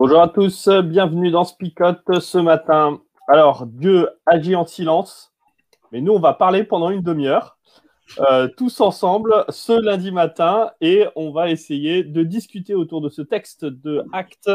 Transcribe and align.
Bonjour 0.00 0.22
à 0.22 0.28
tous, 0.28 0.66
bienvenue 0.82 1.30
dans 1.30 1.44
Spicote 1.44 2.20
ce 2.20 2.38
matin. 2.38 3.02
Alors, 3.28 3.66
Dieu 3.66 4.08
agit 4.24 4.56
en 4.56 4.64
silence, 4.64 5.34
mais 5.92 6.00
nous, 6.00 6.14
on 6.14 6.18
va 6.18 6.32
parler 6.32 6.64
pendant 6.64 6.88
une 6.88 7.02
demi-heure, 7.02 7.58
euh, 8.18 8.48
tous 8.56 8.80
ensemble, 8.80 9.44
ce 9.50 9.78
lundi 9.78 10.10
matin, 10.10 10.70
et 10.80 11.04
on 11.16 11.32
va 11.32 11.50
essayer 11.50 12.02
de 12.02 12.22
discuter 12.22 12.74
autour 12.74 13.02
de 13.02 13.10
ce 13.10 13.20
texte 13.20 13.66
de 13.66 14.02
Acte, 14.14 14.48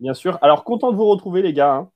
bien 0.00 0.12
sûr. 0.12 0.40
Alors, 0.42 0.64
content 0.64 0.90
de 0.90 0.96
vous 0.96 1.06
retrouver, 1.06 1.40
les 1.40 1.52
gars, 1.52 1.74
hein. 1.74 1.90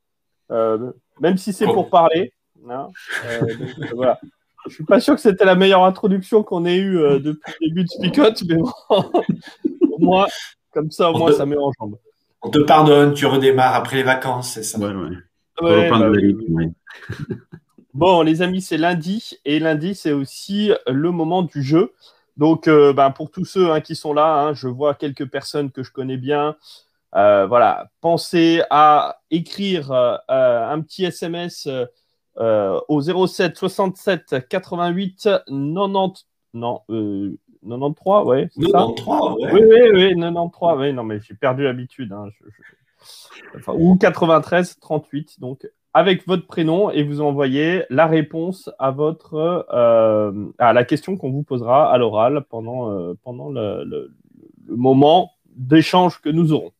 euh, 0.52 0.92
même 1.18 1.36
si 1.36 1.52
c'est 1.52 1.66
pour 1.66 1.90
parler. 1.90 2.32
Hein. 2.70 2.86
Euh, 3.26 3.56
donc, 3.56 3.92
voilà. 3.96 4.20
Je 4.68 4.74
suis 4.74 4.84
pas 4.84 5.00
sûr 5.00 5.16
que 5.16 5.20
c'était 5.20 5.44
la 5.44 5.56
meilleure 5.56 5.82
introduction 5.82 6.44
qu'on 6.44 6.64
ait 6.64 6.78
eue 6.78 7.00
depuis 7.18 7.54
le 7.60 7.66
début 7.66 7.82
de 7.82 7.88
Spicote, 7.88 8.40
mais 8.48 8.54
bon, 8.54 8.70
pour 9.88 10.00
moi, 10.00 10.28
comme 10.70 10.92
ça, 10.92 11.10
au 11.10 11.18
moins, 11.18 11.32
ça 11.32 11.44
met 11.44 11.58
en 11.58 11.72
jambes. 11.72 11.98
On 12.42 12.50
te 12.50 12.58
pardonne, 12.58 13.14
tu 13.14 13.26
redémarres 13.26 13.74
après 13.74 13.96
les 13.96 14.02
vacances, 14.02 14.52
c'est 14.52 14.62
ça. 14.62 14.78
Ouais, 14.78 14.94
ouais. 14.94 15.16
Ouais, 15.60 15.90
bah, 15.90 16.08
oui. 16.10 16.36
Bon, 17.94 18.22
les 18.22 18.42
amis, 18.42 18.62
c'est 18.62 18.76
lundi 18.76 19.38
et 19.44 19.58
lundi, 19.58 19.94
c'est 19.94 20.12
aussi 20.12 20.70
le 20.86 21.10
moment 21.10 21.42
du 21.42 21.62
jeu. 21.62 21.94
Donc, 22.36 22.68
euh, 22.68 22.92
ben, 22.92 23.10
pour 23.10 23.30
tous 23.30 23.44
ceux 23.44 23.72
hein, 23.72 23.80
qui 23.80 23.96
sont 23.96 24.12
là, 24.12 24.40
hein, 24.40 24.54
je 24.54 24.68
vois 24.68 24.94
quelques 24.94 25.28
personnes 25.28 25.72
que 25.72 25.82
je 25.82 25.90
connais 25.90 26.16
bien. 26.16 26.56
Euh, 27.16 27.46
voilà, 27.46 27.90
pensez 28.00 28.62
à 28.70 29.20
écrire 29.32 29.90
euh, 29.90 30.16
un 30.28 30.80
petit 30.80 31.04
SMS 31.04 31.68
au 32.36 33.26
07 33.26 33.56
67 33.56 34.48
88 34.48 35.28
90. 35.48 36.26
Non, 36.54 36.82
93, 37.62 38.26
ouais. 38.26 38.48
93, 38.60 39.06
ouais. 39.40 39.52
Oui, 39.52 39.60
oui, 39.68 39.90
oui, 39.92 40.20
93, 40.20 40.78
oui. 40.78 40.92
Non, 40.92 41.04
mais 41.04 41.20
j'ai 41.20 41.34
perdu 41.34 41.64
l'habitude. 41.64 42.12
Hein, 42.12 42.28
ou 43.68 43.96
93 43.96 44.78
38. 44.80 45.40
Donc, 45.40 45.68
avec 45.94 46.26
votre 46.26 46.46
prénom 46.46 46.90
et 46.90 47.02
vous 47.02 47.20
envoyez 47.20 47.84
la 47.90 48.06
réponse 48.06 48.70
à 48.78 48.90
votre 48.90 49.66
euh, 49.72 50.46
à 50.58 50.72
la 50.72 50.84
question 50.84 51.16
qu'on 51.16 51.30
vous 51.30 51.42
posera 51.42 51.92
à 51.92 51.98
l'oral 51.98 52.44
pendant, 52.48 52.90
euh, 52.90 53.14
pendant 53.24 53.50
le, 53.50 53.84
le, 53.84 54.12
moment 54.68 55.32
d'échange 55.56 56.20
que 56.20 56.28
nous 56.28 56.52
aurons. 56.52 56.72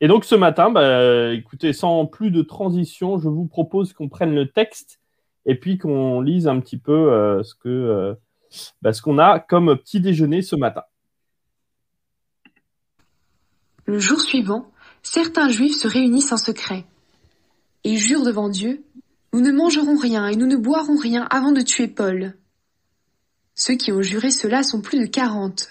Et 0.00 0.08
donc 0.08 0.24
ce 0.24 0.34
matin, 0.34 0.70
bah, 0.70 1.32
écoutez, 1.32 1.72
sans 1.72 2.06
plus 2.06 2.32
de 2.32 2.42
transition, 2.42 3.18
je 3.18 3.28
vous 3.28 3.46
propose 3.46 3.92
qu'on 3.92 4.08
prenne 4.08 4.34
le 4.34 4.48
texte 4.48 5.00
et 5.46 5.54
puis 5.54 5.78
qu'on 5.78 6.20
lise 6.20 6.48
un 6.48 6.58
petit 6.58 6.78
peu 6.78 7.12
euh, 7.12 7.42
ce 7.44 7.54
que 7.54 8.16
bah, 8.80 8.92
ce 8.92 9.02
qu'on 9.02 9.18
a 9.18 9.40
comme 9.40 9.76
petit 9.76 10.00
déjeuner 10.00 10.42
ce 10.42 10.56
matin. 10.56 10.82
Le 13.86 13.98
jour 13.98 14.20
suivant, 14.20 14.70
certains 15.02 15.48
juifs 15.48 15.76
se 15.76 15.88
réunissent 15.88 16.32
en 16.32 16.36
secret 16.36 16.86
et 17.84 17.96
jurent 17.96 18.24
devant 18.24 18.48
Dieu, 18.48 18.84
nous 19.32 19.40
ne 19.40 19.52
mangerons 19.52 19.96
rien 19.96 20.28
et 20.28 20.36
nous 20.36 20.46
ne 20.46 20.56
boirons 20.56 20.96
rien 20.96 21.26
avant 21.30 21.52
de 21.52 21.62
tuer 21.62 21.88
Paul. 21.88 22.34
Ceux 23.54 23.74
qui 23.74 23.92
ont 23.92 24.02
juré 24.02 24.30
cela 24.30 24.62
sont 24.62 24.80
plus 24.80 25.00
de 25.00 25.06
quarante. 25.06 25.68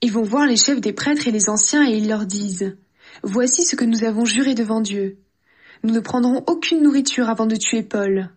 Ils 0.00 0.12
vont 0.12 0.22
voir 0.22 0.46
les 0.46 0.56
chefs 0.56 0.80
des 0.80 0.92
prêtres 0.92 1.26
et 1.28 1.32
les 1.32 1.48
anciens 1.48 1.88
et 1.88 1.96
ils 1.96 2.08
leur 2.08 2.26
disent, 2.26 2.76
Voici 3.22 3.64
ce 3.64 3.76
que 3.76 3.84
nous 3.84 4.04
avons 4.04 4.24
juré 4.24 4.54
devant 4.54 4.80
Dieu. 4.80 5.18
Nous 5.82 5.92
ne 5.92 6.00
prendrons 6.00 6.44
aucune 6.46 6.82
nourriture 6.82 7.28
avant 7.28 7.46
de 7.46 7.56
tuer 7.56 7.82
Paul. 7.82 8.30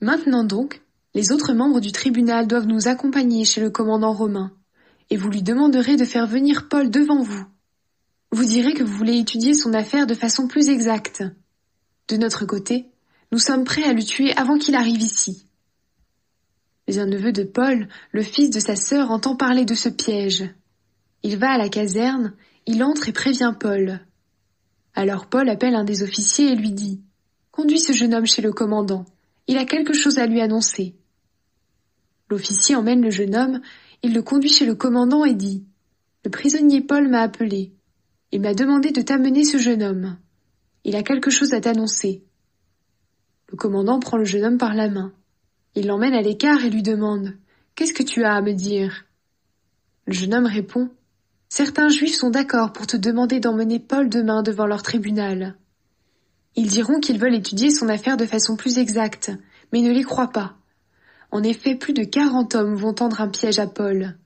Maintenant 0.00 0.44
donc, 0.44 0.82
les 1.14 1.30
autres 1.30 1.52
membres 1.52 1.80
du 1.80 1.92
tribunal 1.92 2.46
doivent 2.46 2.66
nous 2.66 2.88
accompagner 2.88 3.44
chez 3.44 3.60
le 3.60 3.70
commandant 3.70 4.12
romain, 4.12 4.52
et 5.10 5.16
vous 5.16 5.30
lui 5.30 5.42
demanderez 5.42 5.96
de 5.96 6.04
faire 6.04 6.26
venir 6.26 6.68
Paul 6.68 6.90
devant 6.90 7.22
vous. 7.22 7.46
Vous 8.32 8.44
direz 8.44 8.74
que 8.74 8.82
vous 8.82 8.96
voulez 8.96 9.18
étudier 9.18 9.54
son 9.54 9.72
affaire 9.74 10.06
de 10.08 10.14
façon 10.14 10.48
plus 10.48 10.68
exacte. 10.68 11.22
De 12.08 12.16
notre 12.16 12.46
côté, 12.46 12.90
nous 13.30 13.38
sommes 13.38 13.64
prêts 13.64 13.84
à 13.84 13.92
le 13.92 14.02
tuer 14.02 14.36
avant 14.36 14.58
qu'il 14.58 14.74
arrive 14.74 15.00
ici. 15.00 15.46
Mais 16.88 16.98
un 16.98 17.06
neveu 17.06 17.32
de 17.32 17.44
Paul, 17.44 17.88
le 18.10 18.22
fils 18.22 18.50
de 18.50 18.60
sa 18.60 18.76
sœur, 18.76 19.10
entend 19.10 19.36
parler 19.36 19.64
de 19.64 19.74
ce 19.74 19.88
piège. 19.88 20.50
Il 21.22 21.38
va 21.38 21.52
à 21.52 21.58
la 21.58 21.68
caserne, 21.68 22.34
il 22.66 22.82
entre 22.82 23.08
et 23.08 23.12
prévient 23.12 23.54
Paul. 23.58 24.00
Alors 24.94 25.26
Paul 25.26 25.48
appelle 25.48 25.76
un 25.76 25.84
des 25.84 26.02
officiers 26.02 26.52
et 26.52 26.56
lui 26.56 26.72
dit 26.72 27.02
Conduis 27.52 27.78
ce 27.78 27.92
jeune 27.92 28.14
homme 28.14 28.26
chez 28.26 28.42
le 28.42 28.52
commandant. 28.52 29.04
Il 29.46 29.58
a 29.58 29.64
quelque 29.64 29.92
chose 29.92 30.18
à 30.18 30.26
lui 30.26 30.40
annoncer. 30.40 30.96
L'officier 32.34 32.74
emmène 32.74 33.00
le 33.00 33.10
jeune 33.10 33.36
homme, 33.36 33.60
il 34.02 34.12
le 34.12 34.20
conduit 34.20 34.50
chez 34.50 34.66
le 34.66 34.74
commandant 34.74 35.24
et 35.24 35.34
dit 35.34 35.64
Le 36.24 36.32
prisonnier 36.32 36.80
Paul 36.80 37.08
m'a 37.08 37.20
appelé. 37.20 37.72
Il 38.32 38.40
m'a 38.40 38.54
demandé 38.54 38.90
de 38.90 39.02
t'amener 39.02 39.44
ce 39.44 39.56
jeune 39.56 39.84
homme. 39.84 40.16
Il 40.82 40.96
a 40.96 41.04
quelque 41.04 41.30
chose 41.30 41.54
à 41.54 41.60
t'annoncer. 41.60 42.24
Le 43.52 43.56
commandant 43.56 44.00
prend 44.00 44.16
le 44.16 44.24
jeune 44.24 44.42
homme 44.42 44.58
par 44.58 44.74
la 44.74 44.88
main. 44.88 45.12
Il 45.76 45.86
l'emmène 45.86 46.12
à 46.12 46.22
l'écart 46.22 46.64
et 46.64 46.70
lui 46.70 46.82
demande 46.82 47.34
Qu'est-ce 47.76 47.94
que 47.94 48.02
tu 48.02 48.24
as 48.24 48.34
à 48.34 48.42
me 48.42 48.52
dire? 48.52 49.04
Le 50.08 50.12
jeune 50.12 50.34
homme 50.34 50.46
répond 50.46 50.90
Certains 51.48 51.88
juifs 51.88 52.16
sont 52.16 52.30
d'accord 52.30 52.72
pour 52.72 52.88
te 52.88 52.96
demander 52.96 53.38
d'emmener 53.38 53.78
Paul 53.78 54.08
demain 54.08 54.42
devant 54.42 54.66
leur 54.66 54.82
tribunal. 54.82 55.56
Ils 56.56 56.66
diront 56.66 56.98
qu'ils 56.98 57.20
veulent 57.20 57.36
étudier 57.36 57.70
son 57.70 57.88
affaire 57.88 58.16
de 58.16 58.26
façon 58.26 58.56
plus 58.56 58.78
exacte, 58.78 59.30
mais 59.72 59.82
ne 59.82 59.92
les 59.92 60.02
croient 60.02 60.32
pas. 60.32 60.56
En 61.34 61.42
effet, 61.42 61.74
plus 61.74 61.94
de 61.94 62.04
quarante 62.04 62.54
hommes 62.54 62.76
vont 62.76 62.94
tendre 62.94 63.20
un 63.20 63.28
piège 63.28 63.58
à 63.58 63.66
Paul. 63.66 64.16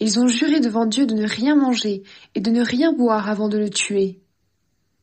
Ils 0.00 0.18
ont 0.18 0.28
juré 0.28 0.60
devant 0.60 0.86
Dieu 0.86 1.04
de 1.04 1.12
ne 1.12 1.28
rien 1.28 1.54
manger 1.54 2.04
et 2.34 2.40
de 2.40 2.50
ne 2.50 2.64
rien 2.64 2.94
boire 2.94 3.28
avant 3.28 3.50
de 3.50 3.58
le 3.58 3.68
tuer. 3.68 4.18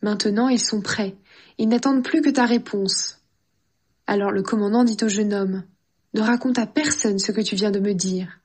Maintenant 0.02 0.50
ils 0.50 0.60
sont 0.60 0.82
prêts, 0.82 1.16
ils 1.60 1.70
n'attendent 1.70 2.04
plus 2.04 2.24
que 2.24 2.32
ta 2.32 2.48
réponse. 2.48 3.22
Alors 4.08 4.32
le 4.32 4.42
commandant 4.42 4.84
dit 4.84 4.98
au 5.04 5.08
jeune 5.08 5.32
homme, 5.32 5.64
Ne 6.16 6.22
raconte 6.22 6.58
à 6.58 6.66
personne 6.66 7.20
ce 7.20 7.32
que 7.32 7.42
tu 7.42 7.56
viens 7.56 7.70
de 7.70 7.80
me 7.80 7.94
dire. 7.94 8.40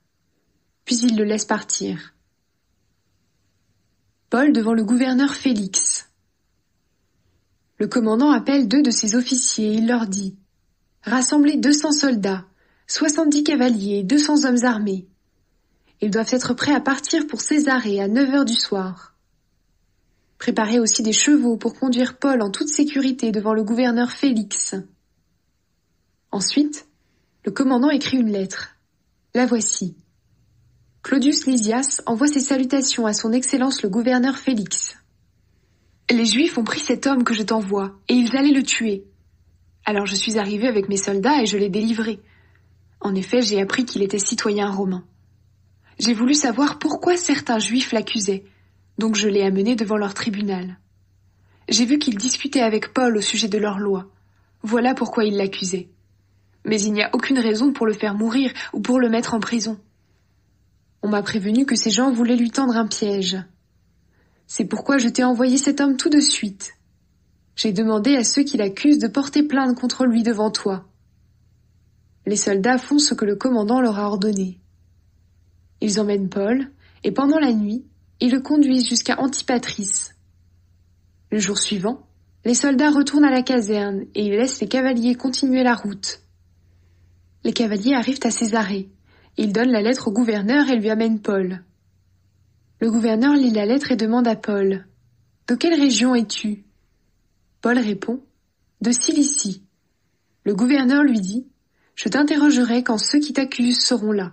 Puis 0.85 0.97
il 0.97 1.17
le 1.17 1.23
laisse 1.23 1.45
partir. 1.45 2.13
Paul 4.29 4.53
devant 4.53 4.75
le 4.75 4.83
gouverneur 4.83 5.33
Félix. 5.33 6.11
Le 7.79 7.87
commandant 7.87 8.29
appelle 8.29 8.67
deux 8.67 8.83
de 8.83 8.91
ses 8.91 9.15
officiers 9.15 9.69
et 9.69 9.77
il 9.77 9.87
leur 9.87 10.05
dit 10.05 10.37
Rassemblez 11.01 11.57
deux 11.57 11.73
cents 11.73 11.91
soldats, 11.91 12.45
soixante-dix 12.87 13.43
cavaliers 13.43 13.99
et 13.99 14.03
deux 14.03 14.17
cents 14.17 14.45
hommes 14.45 14.63
armés. 14.63 15.07
Ils 16.01 16.11
doivent 16.11 16.33
être 16.33 16.53
prêts 16.53 16.73
à 16.73 16.81
partir 16.81 17.25
pour 17.27 17.41
Césarée 17.41 17.99
à 18.01 18.07
neuf 18.07 18.29
heures 18.33 18.45
du 18.45 18.55
soir. 18.55 19.15
Préparez 20.37 20.79
aussi 20.79 21.01
des 21.01 21.13
chevaux 21.13 21.57
pour 21.57 21.73
conduire 21.73 22.17
Paul 22.17 22.41
en 22.41 22.51
toute 22.51 22.67
sécurité 22.67 23.31
devant 23.31 23.53
le 23.53 23.63
gouverneur 23.63 24.11
Félix. 24.11 24.75
Ensuite, 26.31 26.87
le 27.45 27.51
commandant 27.51 27.89
écrit 27.89 28.17
une 28.17 28.31
lettre. 28.31 28.75
La 29.33 29.45
voici. 29.45 29.95
Claudius 31.01 31.45
Lysias 31.45 32.01
envoie 32.05 32.27
ses 32.27 32.39
salutations 32.39 33.05
à 33.05 33.13
son 33.13 33.31
Excellence 33.31 33.83
le 33.83 33.89
gouverneur 33.89 34.37
Félix. 34.37 34.97
Les 36.09 36.25
Juifs 36.25 36.57
ont 36.57 36.63
pris 36.63 36.79
cet 36.79 37.07
homme 37.07 37.23
que 37.23 37.33
je 37.33 37.43
t'envoie, 37.43 37.99
et 38.09 38.13
ils 38.13 38.35
allaient 38.35 38.51
le 38.51 38.63
tuer. 38.63 39.05
Alors 39.85 40.05
je 40.05 40.15
suis 40.15 40.37
arrivé 40.37 40.67
avec 40.67 40.89
mes 40.89 40.97
soldats 40.97 41.41
et 41.41 41.45
je 41.45 41.57
l'ai 41.57 41.69
délivré. 41.69 42.19
En 43.01 43.15
effet, 43.15 43.41
j'ai 43.41 43.61
appris 43.61 43.85
qu'il 43.85 44.01
était 44.01 44.19
citoyen 44.19 44.69
romain. 44.69 45.05
J'ai 45.99 46.13
voulu 46.13 46.33
savoir 46.33 46.79
pourquoi 46.79 47.17
certains 47.17 47.59
juifs 47.59 47.91
l'accusaient, 47.91 48.45
donc 48.97 49.15
je 49.15 49.27
l'ai 49.27 49.43
amené 49.43 49.75
devant 49.75 49.97
leur 49.97 50.13
tribunal. 50.13 50.77
J'ai 51.69 51.85
vu 51.85 51.99
qu'ils 51.99 52.17
discutaient 52.17 52.61
avec 52.61 52.93
Paul 52.93 53.17
au 53.17 53.21
sujet 53.21 53.47
de 53.47 53.57
leur 53.57 53.79
loi. 53.79 54.09
Voilà 54.61 54.93
pourquoi 54.93 55.25
ils 55.25 55.37
l'accusaient. 55.37 55.89
Mais 56.65 56.81
il 56.81 56.93
n'y 56.93 57.03
a 57.03 57.09
aucune 57.13 57.39
raison 57.39 57.71
pour 57.71 57.85
le 57.85 57.93
faire 57.93 58.15
mourir 58.15 58.51
ou 58.73 58.81
pour 58.81 58.99
le 58.99 59.09
mettre 59.09 59.33
en 59.33 59.39
prison. 59.39 59.79
On 61.01 61.07
m'a 61.07 61.21
prévenu 61.21 61.65
que 61.65 61.75
ces 61.75 61.91
gens 61.91 62.11
voulaient 62.11 62.35
lui 62.35 62.51
tendre 62.51 62.75
un 62.75 62.87
piège. 62.87 63.37
C'est 64.47 64.65
pourquoi 64.65 64.97
je 64.97 65.09
t'ai 65.09 65.23
envoyé 65.23 65.57
cet 65.57 65.79
homme 65.81 65.97
tout 65.97 66.09
de 66.09 66.19
suite. 66.19 66.73
J'ai 67.55 67.71
demandé 67.71 68.15
à 68.15 68.23
ceux 68.23 68.43
qui 68.43 68.57
l'accusent 68.57 68.99
de 68.99 69.07
porter 69.07 69.43
plainte 69.43 69.79
contre 69.79 70.05
lui 70.05 70.23
devant 70.23 70.51
toi. 70.51 70.85
Les 72.25 72.35
soldats 72.35 72.77
font 72.77 72.99
ce 72.99 73.13
que 73.13 73.25
le 73.25 73.35
commandant 73.35 73.81
leur 73.81 73.99
a 73.99 74.07
ordonné. 74.07 74.59
Ils 75.81 75.99
emmènent 75.99 76.29
Paul, 76.29 76.71
et 77.03 77.11
pendant 77.11 77.39
la 77.39 77.53
nuit, 77.53 77.85
ils 78.19 78.31
le 78.31 78.41
conduisent 78.41 78.87
jusqu'à 78.87 79.19
Antipatrice. 79.19 80.15
Le 81.31 81.39
jour 81.39 81.57
suivant, 81.57 82.07
les 82.45 82.53
soldats 82.53 82.91
retournent 82.91 83.25
à 83.25 83.31
la 83.31 83.41
caserne 83.41 84.05
et 84.15 84.25
ils 84.25 84.31
laissent 84.31 84.61
les 84.61 84.67
cavaliers 84.67 85.15
continuer 85.15 85.63
la 85.63 85.75
route. 85.75 86.21
Les 87.43 87.53
cavaliers 87.53 87.93
arrivent 87.93 88.19
à 88.23 88.31
Césarée. 88.31 88.89
Ils 89.37 89.51
donnent 89.51 89.71
la 89.71 89.81
lettre 89.81 90.07
au 90.07 90.11
gouverneur 90.11 90.69
et 90.69 90.77
lui 90.77 90.89
amènent 90.89 91.21
Paul. 91.21 91.63
Le 92.79 92.89
gouverneur 92.89 93.33
lit 93.33 93.51
la 93.51 93.65
lettre 93.65 93.91
et 93.91 93.95
demande 93.95 94.27
à 94.27 94.35
Paul 94.35 94.87
De 95.47 95.55
quelle 95.55 95.79
région 95.79 96.15
es-tu? 96.15 96.65
Paul 97.61 97.77
répond 97.77 98.23
De 98.81 98.91
Cilicie. 98.91 99.63
Le 100.43 100.55
gouverneur 100.55 101.03
lui 101.03 101.19
dit 101.19 101.47
je 101.95 102.09
t'interrogerai 102.09 102.83
quand 102.83 102.97
ceux 102.97 103.19
qui 103.19 103.33
t'accusent 103.33 103.83
seront 103.83 104.11
là.» 104.11 104.31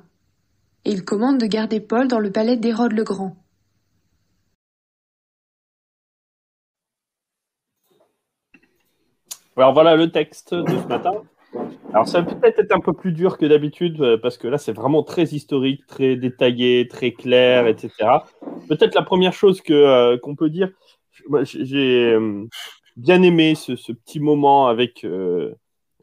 Et 0.84 0.90
il 0.90 1.04
commande 1.04 1.38
de 1.38 1.46
garder 1.46 1.80
Paul 1.80 2.08
dans 2.08 2.18
le 2.18 2.32
palais 2.32 2.56
d'Hérode 2.56 2.92
le 2.92 3.04
Grand. 3.04 3.36
Alors 9.56 9.74
voilà 9.74 9.96
le 9.96 10.10
texte 10.10 10.54
de 10.54 10.66
ce 10.66 10.86
matin. 10.88 11.12
Alors 11.92 12.08
ça 12.08 12.22
va 12.22 12.34
peut-être 12.34 12.58
être 12.58 12.72
un 12.72 12.80
peu 12.80 12.94
plus 12.94 13.12
dur 13.12 13.36
que 13.36 13.44
d'habitude 13.44 14.00
euh, 14.00 14.16
parce 14.16 14.38
que 14.38 14.48
là 14.48 14.56
c'est 14.56 14.72
vraiment 14.72 15.02
très 15.02 15.24
historique, 15.24 15.86
très 15.86 16.16
détaillé, 16.16 16.88
très 16.88 17.12
clair, 17.12 17.66
etc. 17.66 17.90
Peut-être 18.68 18.94
la 18.94 19.02
première 19.02 19.34
chose 19.34 19.60
que 19.60 19.74
euh, 19.74 20.18
qu'on 20.18 20.34
peut 20.34 20.48
dire, 20.48 20.70
j'ai 21.44 22.14
euh, 22.14 22.46
bien 22.96 23.22
aimé 23.22 23.54
ce, 23.54 23.92
petit 23.92 24.20
moment 24.20 24.68
avec 24.68 25.06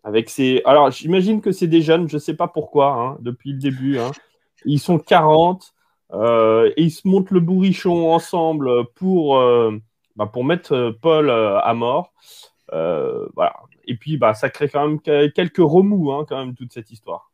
avec 0.03 0.29
ces. 0.29 0.61
Alors 0.65 0.91
j'imagine 0.91 1.41
que 1.41 1.51
c'est 1.51 1.67
des 1.67 1.81
jeunes, 1.81 2.07
je 2.09 2.15
ne 2.15 2.19
sais 2.19 2.35
pas 2.35 2.47
pourquoi, 2.47 2.93
hein, 2.93 3.17
depuis 3.21 3.53
le 3.53 3.59
début. 3.59 3.97
Hein. 3.99 4.11
Ils 4.65 4.79
sont 4.79 4.99
40 4.99 5.73
et 6.13 6.73
ils 6.77 6.91
se 6.91 7.07
montent 7.07 7.31
le 7.31 7.39
bourrichon 7.39 8.11
ensemble 8.11 8.85
pour 8.95 9.41
bah, 10.15 10.25
pour 10.25 10.43
mettre 10.43 10.97
Paul 11.01 11.29
à 11.29 11.73
mort. 11.73 12.13
et 12.73 13.95
puis, 13.95 14.17
bah, 14.17 14.33
ça 14.33 14.49
crée 14.49 14.69
quand 14.69 14.87
même 14.87 14.99
quelques 15.01 15.57
remous, 15.57 16.11
hein, 16.11 16.25
quand 16.27 16.43
même, 16.43 16.55
toute 16.55 16.73
cette 16.73 16.91
histoire. 16.91 17.29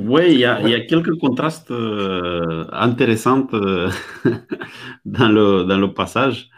Oui, 0.00 0.32
il 0.32 0.38
y, 0.38 0.46
a, 0.46 0.80
quelques 0.86 1.18
contrastes 1.18 1.70
euh, 1.70 2.64
intéressants 2.72 3.46
euh, 3.52 3.90
dans, 5.04 5.28
le, 5.28 5.64
dans 5.64 5.76
le 5.76 5.92
passage. 5.92 6.48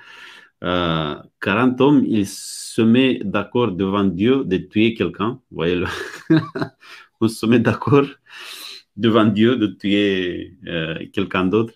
Euh, 0.63 1.17
40 1.41 1.81
hommes, 1.81 2.05
ils 2.07 2.27
se 2.27 2.83
mettent 2.83 3.29
d'accord 3.29 3.73
devant 3.73 4.05
Dieu 4.05 4.45
de 4.45 4.57
tuer 4.59 4.95
quelqu'un. 4.95 5.41
Vous 5.51 5.57
voyez, 5.57 5.83
on 7.21 7.29
se 7.29 7.47
met 7.47 7.59
d'accord 7.59 8.07
devant 8.97 9.25
Dieu 9.25 9.57
de 9.57 9.67
tuer 9.67 10.57
euh, 10.67 10.99
quelqu'un 11.13 11.47
d'autre. 11.47 11.75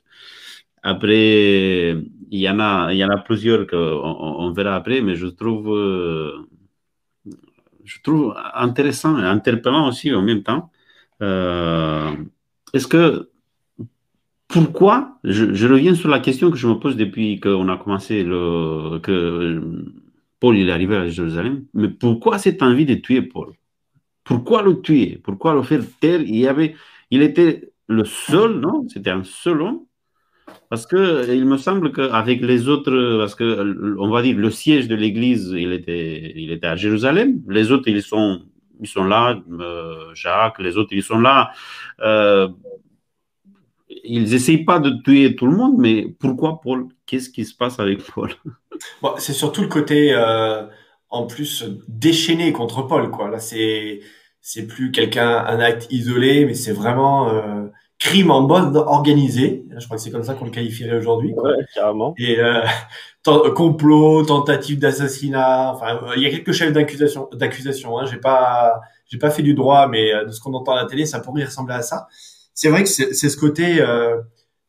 Après, 0.82 1.90
il 2.30 2.40
y 2.40 2.48
en 2.48 2.60
a, 2.60 2.92
il 2.92 2.98
y 2.98 3.04
en 3.04 3.10
a 3.10 3.18
plusieurs 3.18 3.66
qu'on 3.66 3.76
on 3.76 4.52
verra 4.52 4.76
après, 4.76 5.00
mais 5.00 5.16
je 5.16 5.26
trouve, 5.26 5.74
euh, 5.76 6.46
je 7.84 8.00
trouve 8.02 8.34
intéressant 8.54 9.18
et 9.18 9.24
interpellant 9.24 9.88
aussi 9.88 10.12
en 10.14 10.22
même 10.22 10.42
temps. 10.42 10.70
Euh, 11.22 12.12
est-ce 12.72 12.86
que, 12.86 13.30
pourquoi, 14.48 15.18
je, 15.24 15.66
reviens 15.66 15.94
sur 15.94 16.08
la 16.08 16.20
question 16.20 16.50
que 16.50 16.56
je 16.56 16.68
me 16.68 16.74
pose 16.74 16.96
depuis 16.96 17.40
qu'on 17.40 17.68
a 17.68 17.76
commencé, 17.76 18.24
que 18.24 19.84
Paul 20.40 20.56
est 20.56 20.70
arrivé 20.70 20.96
à 20.96 21.08
Jérusalem, 21.08 21.64
mais 21.74 21.88
pourquoi 21.88 22.38
cette 22.38 22.62
envie 22.62 22.86
de 22.86 22.94
tuer 22.94 23.22
Paul? 23.22 23.52
Pourquoi 24.24 24.62
le 24.62 24.80
tuer? 24.80 25.20
Pourquoi 25.22 25.54
le 25.54 25.62
faire 25.62 25.82
taire? 26.00 26.20
Il 26.22 27.22
était 27.22 27.72
le 27.86 28.04
seul, 28.04 28.60
non? 28.60 28.86
C'était 28.88 29.10
un 29.10 29.24
seul 29.24 29.62
homme 29.62 29.80
parce 30.68 30.86
que 30.86 31.32
il 31.32 31.44
me 31.44 31.56
semble 31.56 31.92
qu'avec 31.92 32.40
les 32.40 32.68
autres, 32.68 33.18
parce 33.18 33.34
que 33.34 33.98
on 33.98 34.10
va 34.10 34.22
dire 34.22 34.36
le 34.36 34.50
siège 34.50 34.88
de 34.88 34.94
l'Église, 34.94 35.54
il 35.56 35.72
était, 35.72 36.66
à 36.66 36.76
Jérusalem. 36.76 37.40
Les 37.48 37.70
autres, 37.70 37.88
ils 37.88 38.02
sont, 38.02 38.42
ils 38.80 38.88
sont 38.88 39.04
là. 39.04 39.38
Euh, 39.60 40.14
Jacques, 40.14 40.58
les 40.58 40.76
autres, 40.76 40.92
ils 40.92 41.02
sont 41.02 41.18
là. 41.18 41.52
Euh, 42.00 42.48
ils 43.88 44.30
n'essayent 44.30 44.64
pas 44.64 44.78
de 44.78 44.90
tuer 45.02 45.36
tout 45.36 45.46
le 45.46 45.56
monde, 45.56 45.76
mais 45.78 46.06
pourquoi 46.18 46.60
Paul? 46.60 46.88
Qu'est-ce 47.06 47.30
qui 47.30 47.44
se 47.44 47.54
passe 47.54 47.78
avec 47.78 48.02
Paul? 48.02 48.30
Bon, 49.00 49.14
C'est 49.16 49.32
surtout 49.32 49.62
le 49.62 49.68
côté, 49.68 50.12
euh, 50.12 50.66
en 51.08 51.26
plus, 51.26 51.64
déchaîné 51.88 52.52
contre 52.52 52.82
Paul. 52.82 53.10
Quoi. 53.10 53.30
Là, 53.30 53.38
c'est, 53.38 54.00
c'est 54.42 54.66
plus 54.66 54.90
quelqu'un, 54.90 55.30
un 55.30 55.60
acte 55.60 55.86
isolé, 55.90 56.44
mais 56.44 56.52
c'est 56.52 56.72
vraiment 56.72 57.30
euh, 57.30 57.68
crime 57.98 58.30
en 58.30 58.42
bande 58.42 58.76
organisée. 58.76 59.64
Je 59.76 59.84
crois 59.84 59.96
que 59.96 60.02
c'est 60.02 60.10
comme 60.10 60.22
ça 60.22 60.34
qu'on 60.34 60.44
le 60.44 60.50
qualifierait 60.50 60.96
aujourd'hui. 60.96 61.32
Ouais, 61.34 61.54
carrément. 61.74 62.14
Et 62.18 62.38
euh, 62.40 62.60
complot, 63.54 64.24
tentative 64.24 64.78
d'assassinat. 64.78 65.72
Enfin, 65.74 66.00
il 66.16 66.22
y 66.22 66.26
a 66.26 66.30
quelques 66.30 66.52
chefs 66.52 66.72
d'accusation. 66.72 67.28
D'accusation. 67.32 67.98
Hein. 67.98 68.06
J'ai 68.06 68.18
pas, 68.18 68.80
j'ai 69.06 69.18
pas 69.18 69.30
fait 69.30 69.42
du 69.42 69.54
droit, 69.54 69.88
mais 69.88 70.12
euh, 70.12 70.24
de 70.24 70.32
ce 70.32 70.40
qu'on 70.40 70.52
entend 70.54 70.72
à 70.72 70.82
la 70.82 70.86
télé, 70.86 71.06
ça 71.06 71.20
pourrait 71.20 71.44
ressembler 71.44 71.74
à 71.74 71.82
ça. 71.82 72.08
C'est 72.56 72.68
vrai 72.68 72.82
que 72.82 72.88
c'est 72.88 73.12
ce 73.12 73.36
côté 73.36 73.80
euh, 73.80 74.20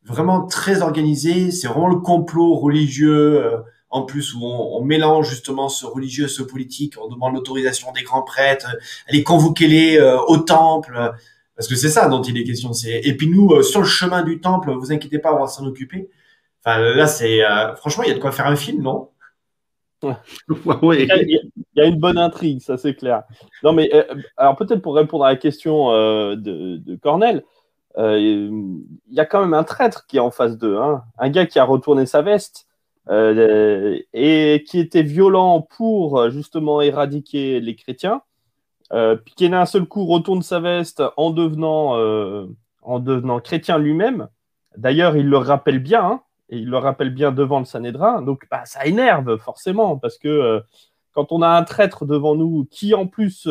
vraiment 0.04 0.46
très 0.46 0.84
organisé. 0.84 1.50
C'est 1.50 1.68
vraiment 1.68 1.88
le 1.88 1.98
complot 1.98 2.54
religieux. 2.56 3.44
Euh, 3.44 3.58
en 3.90 4.04
plus 4.04 4.34
où 4.34 4.40
on, 4.44 4.78
on, 4.78 4.84
mélange 4.84 5.30
justement 5.30 5.70
ce 5.70 5.86
religieux, 5.86 6.28
ce 6.28 6.44
politique, 6.44 6.96
on 7.02 7.08
demande 7.08 7.34
l'autorisation 7.36 7.94
des 7.94 8.04
grands 8.04 8.22
prêtres, 8.22 8.76
allez 9.08 9.24
convoquez-les 9.24 9.98
euh, 9.98 10.20
au 10.28 10.36
temple, 10.36 11.16
parce 11.58 11.68
que 11.68 11.76
c'est 11.76 11.90
ça 11.90 12.08
dont 12.08 12.22
il 12.22 12.38
est 12.38 12.44
question. 12.44 12.72
C'est 12.72 13.02
et 13.04 13.18
puis 13.18 13.28
nous 13.28 13.52
euh, 13.52 13.64
sur 13.64 13.82
le 13.82 13.88
chemin 13.88 14.24
du 14.24 14.40
temple, 14.40 14.72
vous 14.72 14.92
inquiétez 14.92 15.20
pas, 15.20 15.34
on 15.34 15.40
va 15.40 15.48
s'en 15.48 15.66
occuper. 15.66 16.10
Enfin 16.64 16.80
là, 16.80 17.08
c'est 17.08 17.44
euh, 17.44 17.76
franchement, 17.76 18.04
il 18.04 18.10
y 18.10 18.12
a 18.12 18.16
de 18.16 18.20
quoi 18.20 18.32
faire 18.32 18.48
un 18.48 18.56
film, 18.56 18.84
non? 18.84 19.10
Ouais. 20.84 21.04
il, 21.04 21.42
y 21.76 21.82
a, 21.82 21.86
une 21.86 22.00
bonne 22.00 22.20
intrigue, 22.20 22.62
ça 22.62 22.78
c'est 22.78 22.94
clair. 22.94 23.24
Non 23.64 23.74
mais 23.74 23.90
euh, 23.96 24.04
alors 24.38 24.56
peut-être 24.56 24.84
pour 24.84 24.94
répondre 24.94 25.26
à 25.26 25.30
la 25.30 25.36
question 25.38 25.90
de, 25.92 26.36
de, 26.78 26.96
Cornel, 26.98 27.44
il 27.98 28.86
y 29.10 29.20
a 29.20 29.26
quand 29.26 29.42
même 29.42 29.54
un 29.54 29.64
traître 29.64 30.06
qui 30.06 30.18
est 30.18 30.22
en 30.22 30.32
face 30.32 30.58
d'eux, 30.58 30.78
hein. 30.78 31.04
un 31.18 31.30
gars 31.30 31.46
qui 31.46 31.60
a 31.60 31.64
retourné 31.64 32.06
sa 32.06 32.22
veste. 32.22 32.68
et 33.10 34.64
qui 34.68 34.80
était 34.80 35.04
violent 35.04 35.62
pour 35.62 36.30
justement 36.30 36.82
éradiquer 36.82 37.60
les 37.60 37.76
chrétiens, 37.76 38.22
euh, 38.94 39.18
puis 39.18 39.34
qui 39.36 39.50
d'un 39.50 39.66
seul 39.66 39.86
coup 39.86 40.06
retourne 40.06 40.42
sa 40.42 40.60
veste 40.60 41.04
en 41.18 41.32
devenant, 41.32 41.98
euh, 41.98 42.46
en 42.84 43.00
devenant 43.00 43.40
chrétien 43.40 43.78
lui-même. 43.78 44.30
D'ailleurs, 44.78 45.18
il 45.18 45.28
le 45.28 45.38
rappelle 45.38 45.80
bien, 45.80 46.06
hein, 46.06 46.22
et 46.50 46.58
il 46.58 46.70
le 46.70 46.78
rappelle 46.78 47.10
bien 47.10 47.32
devant 47.32 47.60
le 47.60 47.66
Sanhédrin. 47.66 48.22
Donc, 48.22 48.48
bah, 48.50 48.64
ça 48.66 48.86
énerve 48.86 49.38
forcément, 49.38 49.98
parce 49.98 50.18
que 50.18 50.30
euh, 50.30 50.62
quand 51.12 51.32
on 51.32 51.42
a 51.42 51.50
un 51.50 51.64
traître 51.64 52.06
devant 52.06 52.36
nous 52.36 52.66
qui, 52.72 52.94
en 52.94 53.08
plus, 53.08 53.50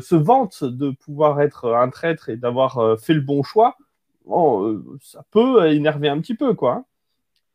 se 0.00 0.14
vante 0.14 0.64
de 0.64 0.90
pouvoir 0.90 1.40
être 1.40 1.74
un 1.74 1.90
traître 1.90 2.28
et 2.28 2.36
d'avoir 2.36 2.98
fait 2.98 3.14
le 3.14 3.20
bon 3.20 3.42
choix, 3.42 3.76
bon, 4.24 4.82
ça 5.00 5.24
peut 5.30 5.70
énerver 5.70 6.08
un 6.08 6.20
petit 6.20 6.34
peu, 6.34 6.54
quoi. 6.54 6.84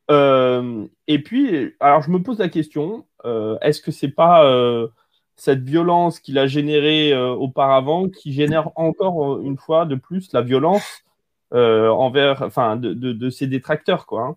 et 0.10 1.24
puis, 1.24 1.76
alors 1.80 2.02
je 2.02 2.12
me 2.12 2.22
pose 2.22 2.40
la 2.40 2.50
question, 2.50 3.06
est-ce 3.62 3.82
que 3.82 3.92
c'est 3.92 4.10
pas 4.12 4.44
cette 5.40 5.64
violence 5.64 6.20
qu'il 6.20 6.38
a 6.38 6.48
générée 6.48 7.14
euh, 7.14 7.30
auparavant, 7.30 8.10
qui 8.10 8.34
génère 8.34 8.72
encore 8.76 9.36
euh, 9.36 9.42
une 9.42 9.58
fois 9.58 9.86
de 9.86 9.96
plus 9.96 10.34
la 10.34 10.42
violence 10.42 11.06
euh, 11.54 11.88
envers, 11.88 12.42
enfin, 12.42 12.76
de, 12.76 12.94
de, 12.94 13.30
ses 13.30 13.48
détracteurs, 13.48 14.06
quoi. 14.06 14.24
Hein. 14.24 14.36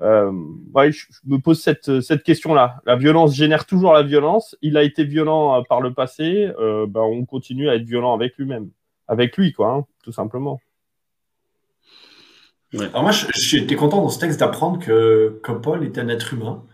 Je, 0.00 1.06
me 1.26 1.38
pose 1.38 1.60
cette, 1.60 2.00
cette 2.00 2.22
question-là. 2.22 2.80
La 2.86 2.96
violence 2.96 3.34
génère 3.34 3.66
toujours 3.66 3.92
la 3.92 4.02
violence. 4.02 4.56
Il 4.62 4.76
a 4.76 4.82
été 4.82 5.04
violent 5.04 5.62
par 5.68 5.80
le 5.80 5.92
passé. 5.92 6.50
Ben, 6.58 7.00
on 7.00 7.24
continue 7.24 7.68
à 7.68 7.76
être 7.76 7.84
violent 7.84 8.14
avec 8.14 8.36
lui-même, 8.36 8.70
avec 9.08 9.36
lui, 9.36 9.52
quoi, 9.52 9.72
hein, 9.72 9.86
tout 10.02 10.12
simplement. 10.12 10.60
Alors 12.74 13.02
moi, 13.02 13.12
j'étais 13.34 13.76
content 13.76 14.02
dans 14.02 14.08
ce 14.08 14.18
texte 14.18 14.40
d'apprendre 14.40 14.78
que, 14.78 15.40
que 15.42 15.52
Paul 15.52 15.84
était 15.84 16.00
un 16.00 16.08
être 16.08 16.34
humain 16.34 16.64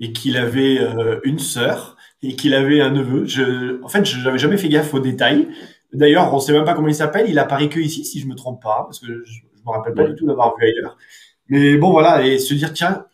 et 0.00 0.12
qu'il 0.12 0.36
avait 0.36 0.80
une 1.24 1.38
sœur 1.38 1.96
et 2.22 2.36
qu'il 2.36 2.54
avait 2.54 2.80
un 2.80 2.90
neveu. 2.90 3.26
Je, 3.26 3.82
en 3.82 3.88
fait, 3.88 4.04
je 4.04 4.24
n'avais 4.24 4.38
jamais 4.38 4.56
fait 4.56 4.68
gaffe 4.68 4.94
aux 4.94 5.00
détails. 5.00 5.48
D'ailleurs, 5.92 6.32
on 6.32 6.40
sait 6.40 6.52
même 6.52 6.64
pas 6.64 6.74
comment 6.74 6.88
il 6.88 6.94
s'appelle. 6.94 7.28
Il 7.28 7.38
apparaît 7.38 7.68
que 7.68 7.80
ici, 7.80 8.04
si 8.04 8.20
je 8.20 8.26
me 8.26 8.34
trompe 8.34 8.62
pas, 8.62 8.84
parce 8.84 8.98
que 8.98 9.06
je, 9.06 9.22
je 9.24 9.62
me 9.64 9.70
rappelle 9.70 9.94
pas 9.94 10.06
du 10.06 10.14
tout 10.14 10.26
l'avoir 10.26 10.56
vu 10.56 10.66
ailleurs. 10.66 10.96
Mais 11.48 11.76
bon, 11.76 11.90
voilà, 11.90 12.24
et 12.26 12.38
se 12.38 12.54
dire 12.54 12.72
tiens, 12.72 13.04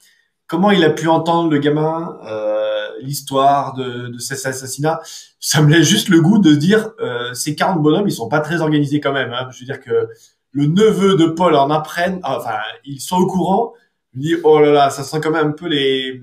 comment 0.47 0.71
il 0.71 0.85
a 0.85 0.91
pu 0.91 1.09
entendre 1.09 1.51
le 1.51 1.59
gamin 1.59 2.19
euh, 2.27 2.89
l'histoire 3.01 3.75
de, 3.75 4.09
de 4.09 4.19
cet 4.19 4.45
assassinat 4.47 5.01
Ça 5.41 5.63
me 5.63 5.71
laisse 5.71 5.87
juste 5.87 6.09
le 6.09 6.21
goût 6.21 6.39
de 6.39 6.55
dire 6.55 6.91
euh, 7.01 7.33
ces 7.35 7.55
40 7.55 7.83
bonhommes, 7.83 8.09
ils 8.09 8.13
sont 8.13 8.29
pas 8.29 8.41
très 8.41 8.61
organisés 8.61 9.01
quand 9.01 9.13
même. 9.13 9.33
Hein. 9.33 9.49
Je 9.53 9.61
veux 9.61 9.67
dire 9.67 9.81
que 9.81 10.09
le 10.53 10.67
neveu 10.67 11.17
de 11.17 11.27
Paul 11.27 11.55
en 11.55 11.71
apprenne, 11.71 12.21
enfin, 12.25 12.59
ils 12.85 13.01
sont 13.01 13.17
au 13.17 13.27
courant. 13.27 13.75
Je 14.13 14.19
me 14.19 14.23
dis 14.23 14.35
oh 14.45 14.61
là 14.61 14.73
là, 14.73 14.91
ça 14.91 15.05
sent 15.05 15.21
quand 15.23 15.31
même 15.31 15.49
un 15.49 15.53
peu 15.53 15.69
les 15.69 16.21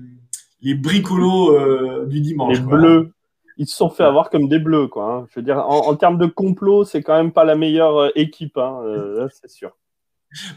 les 0.60 0.74
bricolos 0.74 1.54
euh, 1.54 2.06
du 2.06 2.20
dimanche. 2.20 2.58
Les 2.58 2.64
bleus. 2.64 3.12
Ils 3.58 3.66
se 3.66 3.76
sont 3.76 3.88
fait 3.88 4.02
avoir 4.02 4.28
comme 4.28 4.48
des 4.48 4.58
bleus, 4.58 4.88
quoi. 4.88 5.04
Hein. 5.04 5.26
Je 5.30 5.40
veux 5.40 5.44
dire, 5.44 5.58
en, 5.58 5.94
termes 5.96 6.18
de 6.18 6.26
complot, 6.26 6.84
c'est 6.84 7.02
quand 7.02 7.16
même 7.16 7.32
pas 7.32 7.44
la 7.44 7.54
meilleure 7.54 8.10
équipe, 8.14 8.58
hein, 8.58 8.80
euh, 8.84 9.28
c'est 9.30 9.48
sûr. 9.48 9.74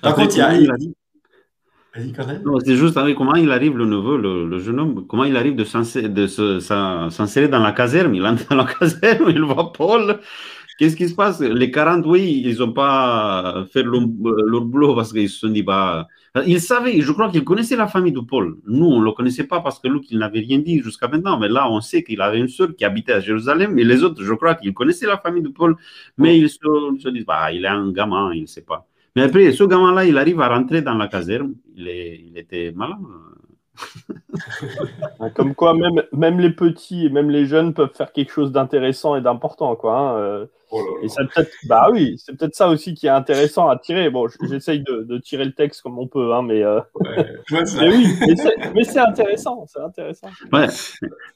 Par 0.01 0.15
contre, 0.15 0.36
il, 0.36 0.41
a, 0.41 0.56
il 0.56 0.94
dit. 1.98 2.13
C'est 2.65 2.75
juste 2.75 3.15
comment 3.15 3.36
il 3.36 3.51
arrive, 3.51 3.77
le 3.77 3.86
neveu, 3.86 4.17
le, 4.17 4.60
jeune 4.60 4.79
homme, 4.79 5.08
comment 5.08 5.24
il 5.24 5.36
arrive 5.36 5.55
de 5.55 5.63
s'insérer 5.63 7.48
dans 7.48 7.60
la 7.60 7.72
caserne? 7.72 8.15
Il 8.15 8.25
entre 8.25 8.48
dans 8.50 8.55
la 8.55 8.65
caserne, 8.65 9.25
il 9.29 9.41
voit 9.41 9.74
Paul. 9.74 10.19
Qu'est-ce 10.77 10.96
qui 10.96 11.10
se 11.10 11.15
passe? 11.15 11.41
Les 11.41 11.72
40, 11.72 12.05
oui, 12.05 12.41
ils 12.46 12.60
n'ont 12.60 12.72
pas 12.72 13.65
fait 13.72 13.84
leur, 13.84 14.01
leur 14.24 14.62
boulot 14.62 14.96
parce 14.96 15.12
qu'ils 15.12 15.29
se 15.29 15.39
sont 15.39 15.50
dit, 15.50 15.62
bah, 15.62 16.08
il 16.46 16.62
savait, 16.62 17.01
je 17.01 17.12
crois 17.12 17.29
qu'il 17.29 17.43
connaissait 17.43 17.75
la 17.75 17.88
famille 17.88 18.13
de 18.13 18.19
Paul. 18.19 18.58
Nous, 18.65 18.86
on 18.86 19.00
ne 19.00 19.05
le 19.05 19.12
connaissait 19.12 19.46
pas 19.46 19.62
parce 19.62 19.79
que 19.79 19.88
Luc, 19.88 20.10
il 20.12 20.19
n'avait 20.19 20.39
rien 20.39 20.60
dit 20.60 20.79
jusqu'à 20.79 21.08
maintenant. 21.08 21.39
Mais 21.39 21.50
là, 21.50 21.69
on 21.69 21.81
sait 21.81 22.03
qu'il 22.03 22.22
avait 22.22 22.39
une 22.39 22.48
sœur 22.48 22.69
qui 22.77 22.86
habitait 22.86 23.13
à 23.13 23.19
Jérusalem. 23.19 23.77
Et 23.79 23.84
les 23.84 24.03
autres, 24.03 24.24
je 24.24 24.34
crois 24.36 24.55
qu'ils 24.55 24.74
connaissaient 24.74 25.08
la 25.08 25.17
famille 25.17 25.41
de 25.43 25.50
Paul. 25.50 25.75
Mais 26.17 26.38
ils 26.38 26.50
se, 26.50 27.10
disent, 27.10 27.25
bah, 27.25 27.51
il 27.51 27.65
est 27.65 27.67
un 27.67 27.91
gamin, 27.91 28.31
il 28.34 28.43
ne 28.43 28.48
sait 28.48 28.62
pas. 28.62 28.88
Mais 29.16 29.24
après, 29.24 29.51
ce 29.51 29.63
gamin-là, 29.63 30.06
il 30.06 30.18
arrive 30.18 30.42
à 30.42 30.50
rentrer 30.50 30.82
dans 30.82 30.96
la 30.96 31.08
caserne. 31.08 31.56
Il, 31.75 31.88
est, 31.88 32.22
il 32.25 32.38
était 32.38 32.72
malin. 32.75 33.00
Comme 35.36 35.56
quoi, 35.56 35.74
même, 35.74 36.04
même 36.12 36.39
les 36.39 36.51
petits 36.51 37.06
et 37.06 37.10
même 37.10 37.30
les 37.30 37.46
jeunes 37.46 37.74
peuvent 37.74 37.94
faire 37.94 38.12
quelque 38.12 38.32
chose 38.32 38.51
d'intéressant 38.51 39.16
et 39.16 39.22
d'important, 39.22 39.75
quoi. 39.75 39.98
Hein, 40.20 40.48
euh. 40.72 40.78
Oh 40.78 41.00
et 41.02 41.10
ça 41.10 41.24
peut-être, 41.24 41.52
bah 41.68 41.88
oui, 41.92 42.16
c'est 42.18 42.38
peut-être 42.38 42.56
ça 42.56 42.70
aussi 42.70 42.94
qui 42.94 43.08
est 43.08 43.12
intéressant 43.12 43.70
à 43.70 43.78
tirer. 43.78 44.10
Bon, 44.10 44.28
j'essaye 44.50 44.82
de, 44.82 45.18
tirer 45.18 45.46
le 45.46 45.54
texte 45.54 45.82
comme 45.82 45.98
on 45.98 46.08
peut, 46.08 46.34
hein, 46.34 46.42
mais, 46.44 46.64
euh, 46.64 46.80
mais 47.52 47.90
oui, 47.90 48.08
mais 48.76 48.84
c'est 48.84 49.00
intéressant, 49.00 49.66
c'est 49.68 49.82
intéressant. 49.82 50.30
Ouais. 50.52 50.68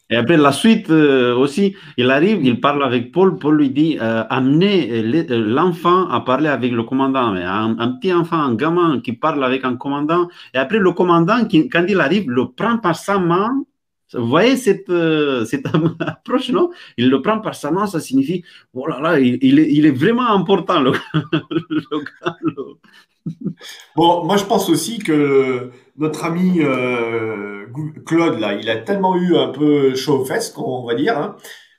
Et 0.10 0.16
après 0.16 0.38
la 0.38 0.52
suite 0.52 0.90
euh, 0.90 1.36
aussi, 1.36 1.76
il 1.98 2.12
arrive, 2.12 2.46
il 2.46 2.60
parle 2.60 2.84
avec 2.84 3.12
Paul. 3.12 3.38
Paul 3.40 3.58
lui 3.58 3.70
dit 3.72 3.98
euh, 4.00 4.24
amenez 4.30 5.02
l'enfant 5.30 6.08
à 6.10 6.22
parler 6.22 6.50
avec 6.50 6.72
le 6.72 6.84
commandant, 6.84 7.32
mais 7.32 7.44
un, 7.44 7.98
petit 8.00 8.14
enfant, 8.14 8.38
un 8.38 8.56
gamin 8.56 9.02
qui 9.02 9.14
parle 9.14 9.44
avec 9.44 9.66
un 9.66 9.76
commandant. 9.76 10.28
Et 10.54 10.58
après 10.58 10.78
le 10.78 10.92
commandant, 10.92 11.46
qui, 11.46 11.70
quand 11.70 11.86
il 11.88 12.00
arrive, 12.00 12.30
le 12.30 12.50
prend 12.52 12.78
par 12.78 12.96
sa 12.96 13.18
main 13.18 13.50
vous 14.14 14.28
voyez 14.28 14.58
cette, 14.58 14.90
euh, 14.90 15.46
cette 15.46 15.66
approche, 16.00 16.50
non? 16.50 16.70
Il 16.98 17.10
le 17.10 17.22
prend 17.22 17.40
par 17.40 17.56
sa 17.56 17.72
main, 17.72 17.88
ça 17.88 18.00
signifie, 18.00 18.44
oh 18.74 18.88
là 18.88 19.00
là, 19.00 19.20
il, 19.20 19.60
est, 19.60 19.92
vraiment 19.92 20.28
important, 20.30 20.80
le, 20.82 20.94
Bon, 23.96 24.26
moi 24.26 24.36
je 24.36 24.44
pense 24.44 24.70
aussi 24.70 25.00
que 25.00 25.72
notre 25.98 26.26
ami 26.26 26.60
euh, 26.60 27.66
Claude, 28.06 28.40
là, 28.40 28.54
il 28.54 28.70
a 28.70 28.78
tellement 28.78 29.16
eu 29.16 29.38
un 29.38 29.50
peu 29.50 29.96
chaud 29.96 30.20
aux 30.22 30.26
fesses, 30.26 30.54
on 30.58 30.86
va 30.86 30.96
dire. 30.96 31.18
Hein. 31.18 31.36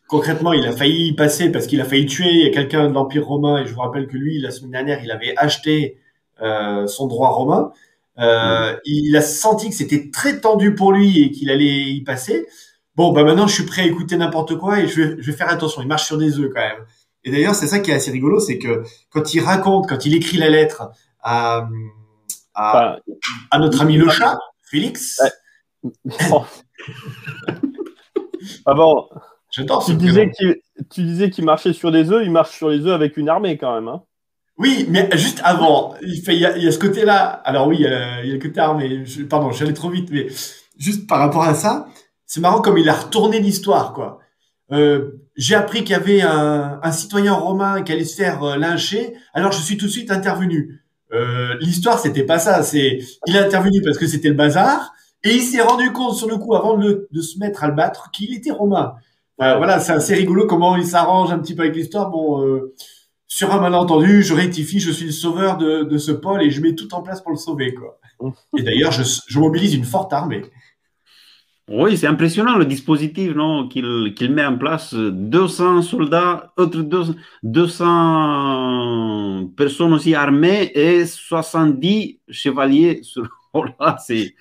Concrètement, 0.08 0.52
il 0.52 0.66
a 0.66 0.72
failli 0.72 1.12
passer 1.14 1.50
parce 1.50 1.66
qu'il 1.66 1.80
a 1.80 1.84
failli 1.84 2.06
tuer 2.06 2.50
quelqu'un 2.50 2.88
de 2.88 2.94
l'Empire 2.94 3.26
romain. 3.26 3.62
Et 3.62 3.66
je 3.66 3.74
vous 3.74 3.80
rappelle 3.80 4.06
que 4.06 4.16
lui, 4.16 4.38
la 4.38 4.50
semaine 4.50 4.70
dernière, 4.70 5.02
il 5.02 5.10
avait 5.10 5.34
acheté 5.36 5.98
euh, 6.42 6.86
son 6.86 7.06
droit 7.06 7.30
romain. 7.30 7.72
Euh, 8.18 8.76
il 8.84 9.16
a 9.16 9.22
senti 9.22 9.70
que 9.70 9.74
c'était 9.74 10.10
très 10.10 10.40
tendu 10.40 10.74
pour 10.74 10.92
lui 10.92 11.22
et 11.22 11.30
qu'il 11.30 11.50
allait 11.50 11.90
y 11.90 12.02
passer. 12.04 12.46
Bon, 12.94 13.12
bah 13.12 13.24
maintenant, 13.24 13.46
je 13.48 13.54
suis 13.54 13.64
prêt 13.64 13.82
à 13.82 13.86
écouter 13.86 14.16
n'importe 14.16 14.56
quoi 14.56 14.80
et 14.80 14.86
je 14.86 15.02
vais, 15.02 15.16
je 15.20 15.30
vais 15.30 15.36
faire 15.36 15.50
attention. 15.50 15.82
Il 15.82 15.88
marche 15.88 16.06
sur 16.06 16.16
des 16.16 16.38
œufs 16.38 16.50
quand 16.54 16.60
même. 16.60 16.84
Et 17.24 17.30
d'ailleurs, 17.30 17.54
c'est 17.54 17.66
ça 17.66 17.80
qui 17.80 17.90
est 17.90 17.94
assez 17.94 18.10
rigolo, 18.10 18.38
c'est 18.38 18.58
que 18.58 18.84
quand 19.10 19.34
il 19.34 19.40
raconte, 19.40 19.88
quand 19.88 20.04
il 20.04 20.14
écrit 20.14 20.36
la 20.36 20.50
lettre 20.50 20.90
à, 21.22 21.68
à, 22.54 22.98
à 23.50 23.58
notre 23.58 23.80
ami 23.80 23.96
le 23.96 24.08
chat, 24.10 24.38
Félix. 24.62 25.20
ah 28.66 28.74
bon. 28.74 29.08
Tu 29.50 29.94
disais, 29.94 30.30
tu 30.90 31.02
disais 31.04 31.30
qu'il 31.30 31.44
marchait 31.44 31.72
sur 31.72 31.92
des 31.92 32.10
œufs, 32.10 32.22
il 32.24 32.30
marche 32.32 32.56
sur 32.56 32.68
les 32.68 32.80
œufs 32.86 32.92
avec 32.92 33.16
une 33.16 33.28
armée 33.28 33.56
quand 33.56 33.74
même. 33.74 33.88
Hein. 33.88 34.02
Oui, 34.56 34.86
mais 34.88 35.08
juste 35.16 35.40
avant, 35.42 35.94
il, 36.02 36.22
fait, 36.22 36.34
il, 36.34 36.40
y, 36.40 36.46
a, 36.46 36.56
il 36.56 36.62
y 36.62 36.68
a 36.68 36.72
ce 36.72 36.78
côté-là. 36.78 37.24
Alors 37.44 37.66
oui, 37.66 37.76
il 37.80 37.82
y 37.82 37.86
a, 37.86 38.22
le 38.22 38.38
côté 38.38 38.60
armé. 38.60 39.04
Je, 39.04 39.22
pardon, 39.22 39.50
j'allais 39.50 39.72
trop 39.72 39.90
vite, 39.90 40.10
mais 40.12 40.28
juste 40.78 41.08
par 41.08 41.18
rapport 41.18 41.42
à 41.42 41.54
ça, 41.54 41.88
c'est 42.26 42.40
marrant 42.40 42.60
comme 42.60 42.78
il 42.78 42.88
a 42.88 42.94
retourné 42.94 43.40
l'histoire, 43.40 43.92
quoi. 43.92 44.20
Euh, 44.72 45.10
j'ai 45.36 45.54
appris 45.54 45.80
qu'il 45.80 45.90
y 45.90 45.94
avait 45.94 46.22
un, 46.22 46.80
un, 46.82 46.92
citoyen 46.92 47.34
romain 47.34 47.82
qui 47.82 47.92
allait 47.92 48.04
se 48.04 48.16
faire 48.16 48.42
euh, 48.42 48.56
lyncher, 48.56 49.14
alors 49.34 49.52
je 49.52 49.60
suis 49.60 49.76
tout 49.76 49.86
de 49.86 49.90
suite 49.90 50.10
intervenu. 50.10 50.82
Euh, 51.12 51.54
l'histoire, 51.60 51.98
c'était 51.98 52.22
pas 52.22 52.38
ça. 52.38 52.62
C'est, 52.62 53.00
il 53.26 53.36
a 53.36 53.44
intervenu 53.44 53.82
parce 53.82 53.98
que 53.98 54.06
c'était 54.06 54.28
le 54.28 54.34
bazar, 54.34 54.94
et 55.22 55.34
il 55.34 55.42
s'est 55.42 55.60
rendu 55.60 55.92
compte 55.92 56.14
sur 56.14 56.28
le 56.28 56.36
coup, 56.38 56.54
avant 56.54 56.76
de, 56.76 57.08
de 57.10 57.20
se 57.20 57.38
mettre 57.38 57.64
à 57.64 57.68
le 57.68 57.74
battre, 57.74 58.10
qu'il 58.10 58.34
était 58.34 58.50
romain. 58.52 58.94
voilà, 59.38 59.80
c'est 59.80 59.92
assez 59.92 60.14
rigolo 60.14 60.46
comment 60.46 60.76
il 60.76 60.86
s'arrange 60.86 61.32
un 61.32 61.38
petit 61.38 61.54
peu 61.54 61.62
avec 61.62 61.74
l'histoire. 61.74 62.10
Bon, 62.10 62.42
euh, 62.44 62.74
sur 63.34 63.52
un 63.52 63.60
malentendu, 63.60 64.22
je 64.22 64.32
rectifie, 64.32 64.78
je 64.78 64.92
suis 64.92 65.06
le 65.06 65.10
sauveur 65.10 65.56
de, 65.56 65.98
ce 65.98 66.12
Paul 66.12 66.40
et 66.40 66.52
je 66.52 66.60
mets 66.60 66.76
tout 66.76 66.94
en 66.94 67.02
place 67.02 67.20
pour 67.20 67.32
le 67.32 67.36
sauver. 67.36 67.74
Quoi. 67.74 67.98
Et 68.56 68.62
d'ailleurs, 68.62 68.92
je, 68.92 69.38
mobilise 69.40 69.74
une 69.74 69.82
forte 69.82 70.12
armée. 70.12 70.42
Oui, 71.68 71.96
c'est 71.96 72.06
impressionnant 72.06 72.56
le 72.56 72.64
dispositif 72.64 73.34
non, 73.34 73.66
qu'il 73.66 74.30
met 74.30 74.44
en 74.44 74.56
place. 74.56 74.94
200 74.94 75.82
soldats, 75.82 76.52
autres 76.56 76.86
200 77.42 79.50
personnes 79.56 79.94
aussi 79.94 80.14
armées 80.14 80.70
et 80.72 81.04
70 81.04 82.20
chevaliers. 82.28 83.02
Oh 83.56 83.64
c'est 83.98 84.34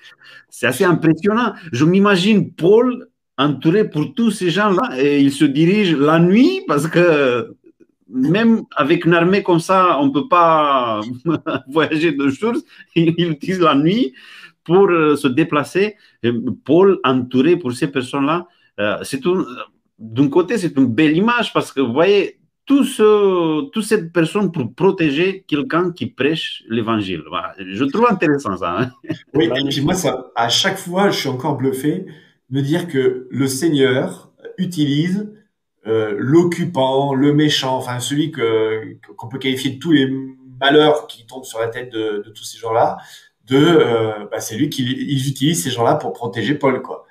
assez 0.62 0.84
impressionnant. 0.84 1.54
Je 1.72 1.84
m'imagine 1.84 2.52
Paul 2.52 3.08
entouré 3.38 3.88
pour 3.88 4.14
tous 4.14 4.30
ces 4.30 4.50
gens-là 4.50 5.00
et 5.00 5.20
il 5.20 5.32
se 5.32 5.44
dirige 5.44 5.96
la 5.96 6.20
nuit 6.20 6.62
parce 6.68 6.86
que 6.88 7.56
même 8.14 8.62
avec 8.76 9.04
une 9.04 9.14
armée 9.14 9.42
comme 9.42 9.60
ça, 9.60 9.98
on 10.00 10.06
ne 10.06 10.12
peut 10.12 10.28
pas 10.28 11.00
voyager 11.68 12.12
de 12.12 12.28
jour. 12.28 12.54
Il 12.94 13.14
utilise 13.18 13.60
la 13.60 13.74
nuit 13.74 14.14
pour 14.64 14.88
euh, 14.88 15.16
se 15.16 15.28
déplacer. 15.28 15.96
Paul, 16.64 17.00
entouré 17.04 17.56
pour 17.56 17.72
ces 17.72 17.88
personnes-là, 17.88 18.46
euh, 18.80 18.98
c'est 19.02 19.20
d'un 19.98 20.28
côté, 20.28 20.58
c'est 20.58 20.76
une 20.76 20.86
belle 20.86 21.16
image 21.16 21.52
parce 21.52 21.72
que 21.72 21.80
vous 21.80 21.92
voyez, 21.92 22.38
tout 22.66 22.84
ce, 22.84 23.68
toute 23.70 23.84
cette 23.84 24.10
pour 24.10 24.74
protéger 24.74 25.44
quelqu'un 25.46 25.92
qui 25.92 26.06
prêche 26.06 26.62
l'évangile. 26.68 27.22
Je 27.58 27.84
trouve 27.84 28.06
intéressant 28.08 28.56
ça. 28.56 28.80
Hein. 28.80 28.90
Oui, 29.34 29.50
et 29.54 29.68
puis 29.68 29.82
moi, 29.82 29.94
ça, 29.94 30.30
à 30.34 30.48
chaque 30.48 30.78
fois, 30.78 31.10
je 31.10 31.18
suis 31.18 31.28
encore 31.28 31.58
bluffé 31.58 32.06
de 32.48 32.56
me 32.56 32.62
dire 32.62 32.88
que 32.88 33.28
le 33.30 33.46
Seigneur 33.48 34.32
utilise 34.56 35.30
euh, 35.86 36.14
l'occupant, 36.16 37.14
le 37.14 37.34
méchant, 37.34 37.76
enfin 37.76 38.00
celui 38.00 38.30
que 38.30 38.96
qu'on 39.16 39.28
peut 39.28 39.38
qualifier 39.38 39.72
de 39.72 39.78
tous 39.78 39.92
les 39.92 40.10
malheurs 40.60 41.06
qui 41.06 41.26
tombent 41.26 41.44
sur 41.44 41.58
la 41.58 41.68
tête 41.68 41.92
de, 41.92 42.22
de 42.24 42.30
tous 42.30 42.44
ces 42.44 42.58
gens-là, 42.58 42.96
de 43.46 43.58
euh, 43.58 44.26
bah, 44.30 44.40
c'est 44.40 44.56
lui 44.56 44.70
qui 44.70 44.82
ils 44.82 45.28
utilisent 45.28 45.62
ces 45.62 45.70
gens-là 45.70 45.96
pour 45.96 46.12
protéger 46.12 46.54
Paul 46.54 46.82
quoi. 46.82 47.06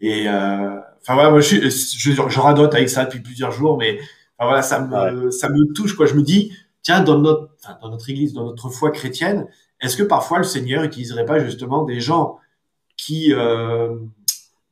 Et 0.00 0.28
euh, 0.28 0.76
enfin 1.00 1.14
voilà, 1.14 1.30
moi 1.30 1.40
je, 1.40 1.68
je, 1.68 2.12
je, 2.12 2.40
radote 2.40 2.74
avec 2.74 2.88
ça 2.88 3.04
depuis 3.04 3.20
plusieurs 3.20 3.52
jours, 3.52 3.78
mais 3.78 3.98
enfin, 4.38 4.48
voilà 4.48 4.62
ça 4.62 4.80
me 4.80 5.30
ça 5.30 5.48
me 5.48 5.72
touche 5.72 5.94
quoi. 5.94 6.06
Je 6.06 6.14
me 6.14 6.22
dis 6.22 6.52
tiens 6.82 7.00
dans 7.00 7.18
notre 7.18 7.50
enfin, 7.62 7.78
dans 7.80 7.90
notre 7.90 8.10
église, 8.10 8.32
dans 8.32 8.44
notre 8.44 8.68
foi 8.70 8.90
chrétienne, 8.90 9.46
est-ce 9.80 9.96
que 9.96 10.02
parfois 10.02 10.38
le 10.38 10.44
Seigneur 10.44 10.82
utiliserait 10.84 11.26
pas 11.26 11.38
justement 11.38 11.84
des 11.84 12.00
gens 12.00 12.38
qui 12.96 13.32
euh, 13.32 13.94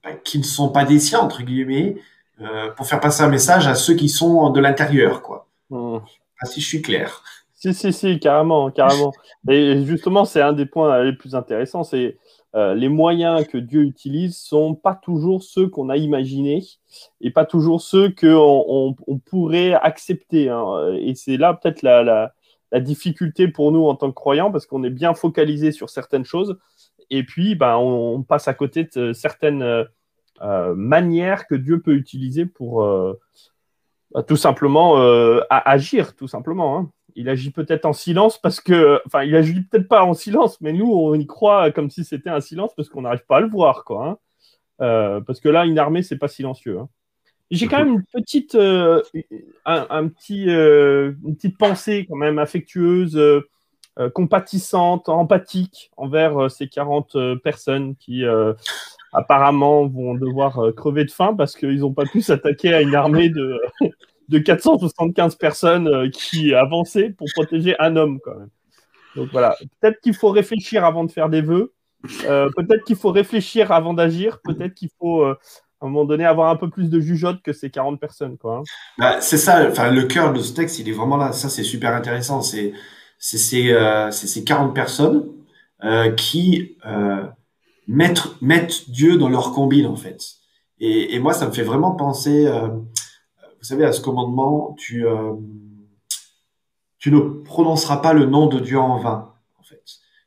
bah, 0.03 0.13
qui 0.25 0.39
ne 0.39 0.45
sont 0.45 0.71
pas 0.71 0.85
des 0.85 0.99
siens 0.99 1.21
entre 1.21 1.43
guillemets 1.43 1.97
euh, 2.41 2.71
pour 2.71 2.87
faire 2.87 3.01
passer 3.01 3.23
un 3.23 3.29
message 3.29 3.67
à 3.67 3.75
ceux 3.75 3.95
qui 3.95 4.09
sont 4.09 4.51
de 4.51 4.61
l'intérieur, 4.61 5.23
quoi. 5.23 5.47
Hmm. 5.71 5.99
Ah, 6.41 6.47
si 6.47 6.61
je 6.61 6.67
suis 6.67 6.83
clair. 6.83 7.23
Si, 7.55 7.73
si, 7.73 7.93
si, 7.93 8.19
carrément, 8.19 8.71
carrément. 8.71 9.13
Et 9.49 9.85
justement, 9.85 10.25
c'est 10.25 10.43
un 10.43 10.53
des 10.53 10.67
points 10.67 11.03
les 11.05 11.13
plus 11.13 11.35
intéressants, 11.35 11.85
c'est 11.85 12.19
euh, 12.55 12.75
les 12.75 12.89
moyens 12.89 13.47
que 13.47 13.59
Dieu 13.59 13.83
utilise 13.83 14.37
sont 14.37 14.75
pas 14.75 14.95
toujours 14.95 15.43
ceux 15.43 15.69
qu'on 15.69 15.89
a 15.89 15.97
imaginés 15.97 16.63
et 17.21 17.31
pas 17.31 17.45
toujours 17.45 17.81
ceux 17.81 18.11
qu'on 18.11 18.95
on, 19.07 19.19
pourrait 19.19 19.75
accepter. 19.75 20.49
Hein. 20.51 20.95
Et 21.01 21.15
c'est 21.15 21.37
là 21.37 21.55
peut-être 21.55 21.83
la, 21.83 22.05
la, 22.05 22.33
la, 22.71 22.81
difficulté 22.81 23.49
pour 23.49 23.73
nous 23.73 23.85
en 23.87 23.97
tant 23.97 24.09
que 24.09 24.15
croyants 24.15 24.53
parce 24.53 24.67
qu'on 24.67 24.85
est 24.85 24.91
bien 24.91 25.15
focalisé 25.15 25.73
sur 25.73 25.91
certaines 25.91 26.25
choses 26.25 26.57
et 27.11 27.25
puis 27.25 27.57
ben, 27.57 27.77
on, 27.77 28.17
on 28.17 28.23
passe 28.23 28.47
à 28.47 28.55
côté 28.55 28.89
de 28.95 29.13
certaines 29.13 29.87
euh, 30.43 30.75
manière 30.75 31.47
que 31.47 31.55
Dieu 31.55 31.81
peut 31.81 31.95
utiliser 31.95 32.45
pour 32.45 32.85
euh, 32.85 33.19
tout 34.27 34.37
simplement 34.37 35.01
euh, 35.01 35.41
agir, 35.49 36.17
tout 36.17 36.27
simplement. 36.27 36.79
Hein. 36.79 36.91
Il 37.15 37.29
agit 37.29 37.53
peut-être 37.53 37.85
en 37.85 37.93
silence 37.93 38.41
parce 38.41 38.61
que, 38.61 39.01
enfin, 39.07 39.23
il 39.23 39.37
agit 39.37 39.63
peut-être 39.63 39.87
pas 39.87 40.03
en 40.03 40.15
silence, 40.15 40.61
mais 40.61 40.73
nous, 40.73 40.91
on 40.91 41.15
y 41.15 41.27
croit 41.27 41.71
comme 41.71 41.89
si 41.89 42.05
c'était 42.05 42.31
un 42.31 42.41
silence 42.41 42.73
parce 42.77 42.89
qu'on 42.89 43.03
n'arrive 43.03 43.25
pas 43.27 43.37
à 43.37 43.41
le 43.41 43.49
voir, 43.49 43.85
quoi. 43.85 44.19
Hein. 44.81 45.21
parce 45.25 45.39
que 45.39 45.49
là, 45.49 45.65
une 45.67 45.79
armée, 45.79 46.03
c'est 46.03 46.19
pas 46.19 46.29
silencieux. 46.29 46.81
Hein. 46.81 46.89
J'ai 47.53 47.69
quand 47.69 47.79
même 47.79 47.93
une 47.95 48.05
petite, 48.05 48.57
un, 48.57 50.09
petit, 50.09 50.47
une 50.47 51.37
petite 51.37 51.57
pensée 51.57 52.07
quand 52.09 52.17
même 52.17 52.41
affectueuse, 52.41 53.21
compatissante, 54.13 55.09
empathique 55.09 55.93
envers 55.97 56.51
ces 56.51 56.67
40 56.67 57.17
personnes 57.45 57.95
qui 57.95 58.25
apparemment 59.15 59.87
vont 59.87 60.15
devoir 60.15 60.59
euh, 60.59 60.73
crever 60.73 61.05
de 61.05 61.11
faim 61.11 61.35
parce 61.37 61.55
qu'ils 61.55 61.81
n'ont 61.81 61.95
pas 61.95 62.05
pu 62.05 62.21
s'attaquer 62.21 62.75
à 62.75 62.83
une 62.83 62.95
armée 62.95 63.29
de, 63.29 63.61
de 64.29 64.39
475 64.39 65.37
personnes 65.37 65.89
euh, 65.89 66.11
qui 66.11 66.53
avançaient 66.53 67.11
pour 67.11 67.29
protéger 67.35 67.77
un 67.79 67.97
homme 67.97 68.19
quand 68.23 68.37
même. 68.37 68.51
Donc 69.17 69.29
voilà, 69.31 69.57
peut-être 69.81 70.01
qu'il 70.01 70.15
faut 70.15 70.31
réfléchir 70.31 70.85
avant 70.85 71.05
de 71.05 71.11
faire 71.11 71.29
des 71.29 71.41
vœux, 71.41 71.73
euh, 72.25 72.51
peut-être 72.57 72.83
qu'il 72.85 72.97
faut 72.97 73.13
réfléchir 73.13 73.71
avant 73.71 73.95
d'agir, 73.95 74.41
peut-être 74.43 74.75
qu'il 74.75 74.91
faut 74.99 75.25
à 75.25 75.37
un 75.81 75.87
moment 75.87 76.05
donné 76.05 76.25
avoir 76.25 76.51
un 76.51 76.57
peu 76.57 76.69
plus 76.69 76.91
de 76.91 76.99
jugeote 76.99 77.41
que 77.41 77.53
ces 77.53 77.71
40 77.71 78.01
personnes. 78.01 78.37
Hein. 78.43 78.63
bah, 78.99 79.21
c'est 79.21 79.37
ça, 79.37 79.69
le 79.69 80.03
cœur 80.03 80.33
de 80.33 80.41
ce 80.41 80.53
texte, 80.53 80.81
il 80.81 80.89
est 80.89 80.93
vraiment 80.93 81.17
là. 81.17 81.31
Ça, 81.31 81.49
c'est 81.49 81.63
super 81.63 81.95
intéressant. 81.95 82.43
C'est 82.43 82.73
ces, 83.19 83.41
ces 84.11 84.45
40 84.45 84.75
personnes 84.75 85.29
qui 86.17 86.77
mettre, 87.87 88.37
mettre 88.41 88.89
Dieu 88.89 89.17
dans 89.17 89.29
leur 89.29 89.53
combine, 89.53 89.87
en 89.87 89.97
fait. 89.97 90.21
Et, 90.81 91.15
et 91.15 91.19
moi, 91.19 91.33
ça 91.33 91.47
me 91.47 91.53
fait 91.53 91.63
vraiment 91.63 91.93
penser, 91.93 92.47
euh, 92.47 92.69
vous 92.69 93.65
savez, 93.65 93.85
à 93.85 93.93
ce 93.93 94.01
commandement, 94.01 94.75
tu, 94.79 95.07
euh, 95.07 95.33
tu 96.99 97.11
ne 97.11 97.21
prononceras 97.21 97.99
pas 97.99 98.13
le 98.13 98.27
nom 98.27 98.47
de 98.47 98.59
Dieu 98.59 98.79
en 98.79 98.99
vain, 98.99 99.35
en 99.59 99.63
fait. 99.63 99.83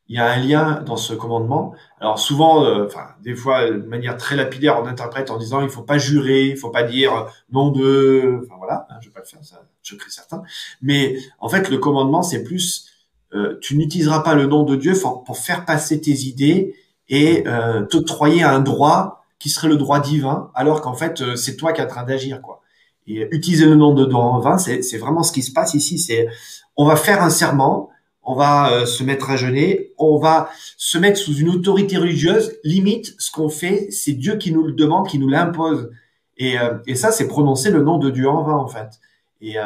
il 0.07 0.15
y 0.15 0.19
a 0.19 0.29
un 0.31 0.37
lien 0.37 0.81
dans 0.85 0.95
ce 0.95 1.13
commandement. 1.13 1.73
Alors 1.99 2.19
souvent, 2.19 2.63
euh, 2.63 2.85
enfin 2.85 3.07
des 3.21 3.35
fois 3.35 3.69
de 3.69 3.87
manière 3.87 4.15
très 4.15 4.35
lapidaire, 4.35 4.79
on 4.81 4.85
interprète 4.85 5.31
en 5.31 5.37
disant 5.37 5.61
il 5.61 5.69
faut 5.69 5.81
pas 5.81 5.97
jurer, 5.97 6.45
il 6.45 6.57
faut 6.57 6.69
pas 6.69 6.83
dire 6.83 7.27
nom 7.51 7.71
de, 7.71 8.41
enfin 8.45 8.55
voilà, 8.57 8.87
hein, 8.89 8.95
je 9.01 9.07
vais 9.07 9.13
pas 9.13 9.19
le 9.19 9.25
faire, 9.25 9.43
ça, 9.43 9.63
je 9.81 9.95
crée 9.95 10.11
certains. 10.11 10.43
Mais 10.81 11.17
en 11.39 11.49
fait, 11.49 11.69
le 11.69 11.77
commandement, 11.77 12.23
c'est 12.23 12.43
plus 12.43 12.87
euh, 13.33 13.57
tu 13.61 13.75
n'utiliseras 13.77 14.21
pas 14.21 14.35
le 14.35 14.47
nom 14.47 14.63
de 14.63 14.75
Dieu 14.75 14.93
pour, 14.93 15.37
faire 15.37 15.65
passer 15.65 15.99
tes 15.99 16.11
idées 16.11 16.75
et 17.09 17.47
euh, 17.47 17.83
t'octroyer 17.85 18.43
un 18.43 18.59
droit 18.59 19.25
qui 19.39 19.49
serait 19.49 19.67
le 19.67 19.77
droit 19.77 19.99
divin, 19.99 20.51
alors 20.55 20.81
qu'en 20.81 20.93
fait 20.93 21.21
euh, 21.21 21.35
c'est 21.35 21.55
toi 21.55 21.73
qui 21.73 21.81
es 21.81 21.83
en 21.83 21.87
train 21.87 22.03
d'agir 22.03 22.41
quoi. 22.41 22.61
Et 23.09 23.25
utiliser 23.31 23.65
le 23.65 23.75
nom 23.75 23.93
de 23.93 24.03
Dieu 24.05 24.17
en 24.17 24.39
vain, 24.39 24.57
c'est 24.57 24.97
vraiment 24.97 25.23
ce 25.23 25.31
qui 25.31 25.41
se 25.41 25.53
passe 25.53 25.73
ici. 25.73 25.97
C'est 25.97 26.27
on 26.75 26.85
va 26.85 26.97
faire 26.97 27.23
un 27.23 27.29
serment 27.29 27.89
on 28.27 28.35
va 28.35 28.71
euh, 28.71 28.85
se 28.85 29.03
mettre 29.05 29.29
à 29.29 29.37
jeûner, 29.37 29.93
on 29.97 30.17
va 30.17 30.49
se 30.75 30.97
mettre 30.97 31.17
sous 31.17 31.33
une 31.33 31.49
autorité 31.49 31.95
religieuse. 31.95 32.57
Limite, 32.65 33.15
ce 33.17 33.31
qu'on 33.31 33.47
fait, 33.47 33.89
c'est 33.89 34.11
Dieu 34.11 34.35
qui 34.35 34.51
nous 34.51 34.63
le 34.63 34.73
demande, 34.73 35.07
qui 35.07 35.17
nous 35.17 35.29
l'impose. 35.29 35.89
Et, 36.35 36.59
euh, 36.59 36.77
et 36.85 36.95
ça, 36.95 37.11
c'est 37.11 37.29
prononcer 37.29 37.71
le 37.71 37.81
nom 37.81 37.97
de 37.97 38.09
Dieu 38.09 38.29
en 38.29 38.43
vain, 38.43 38.57
en 38.57 38.67
fait. 38.67 38.99
Et 39.39 39.57
euh, 39.57 39.63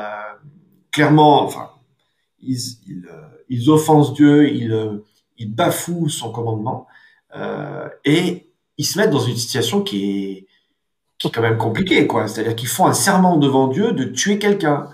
clairement, 0.91 1.43
enfin, 1.43 1.71
ils, 2.39 2.55
ils, 2.87 3.03
ils, 3.49 3.69
offensent 3.71 4.13
Dieu, 4.13 4.47
ils, 4.47 5.01
ils 5.39 5.51
bafouent 5.51 6.07
son 6.07 6.31
commandement, 6.31 6.85
et 8.05 8.47
ils 8.77 8.85
se 8.85 8.97
mettent 8.97 9.11
dans 9.11 9.19
une 9.19 9.35
situation 9.35 9.81
qui 9.81 10.21
est, 10.21 10.47
qui 11.17 11.27
est 11.27 11.31
quand 11.31 11.41
même 11.41 11.57
compliquée, 11.57 12.07
quoi. 12.07 12.27
C'est-à-dire 12.27 12.55
qu'ils 12.55 12.69
font 12.69 12.85
un 12.85 12.93
serment 12.93 13.37
devant 13.37 13.67
Dieu 13.67 13.93
de 13.93 14.05
tuer 14.05 14.39
quelqu'un. 14.39 14.89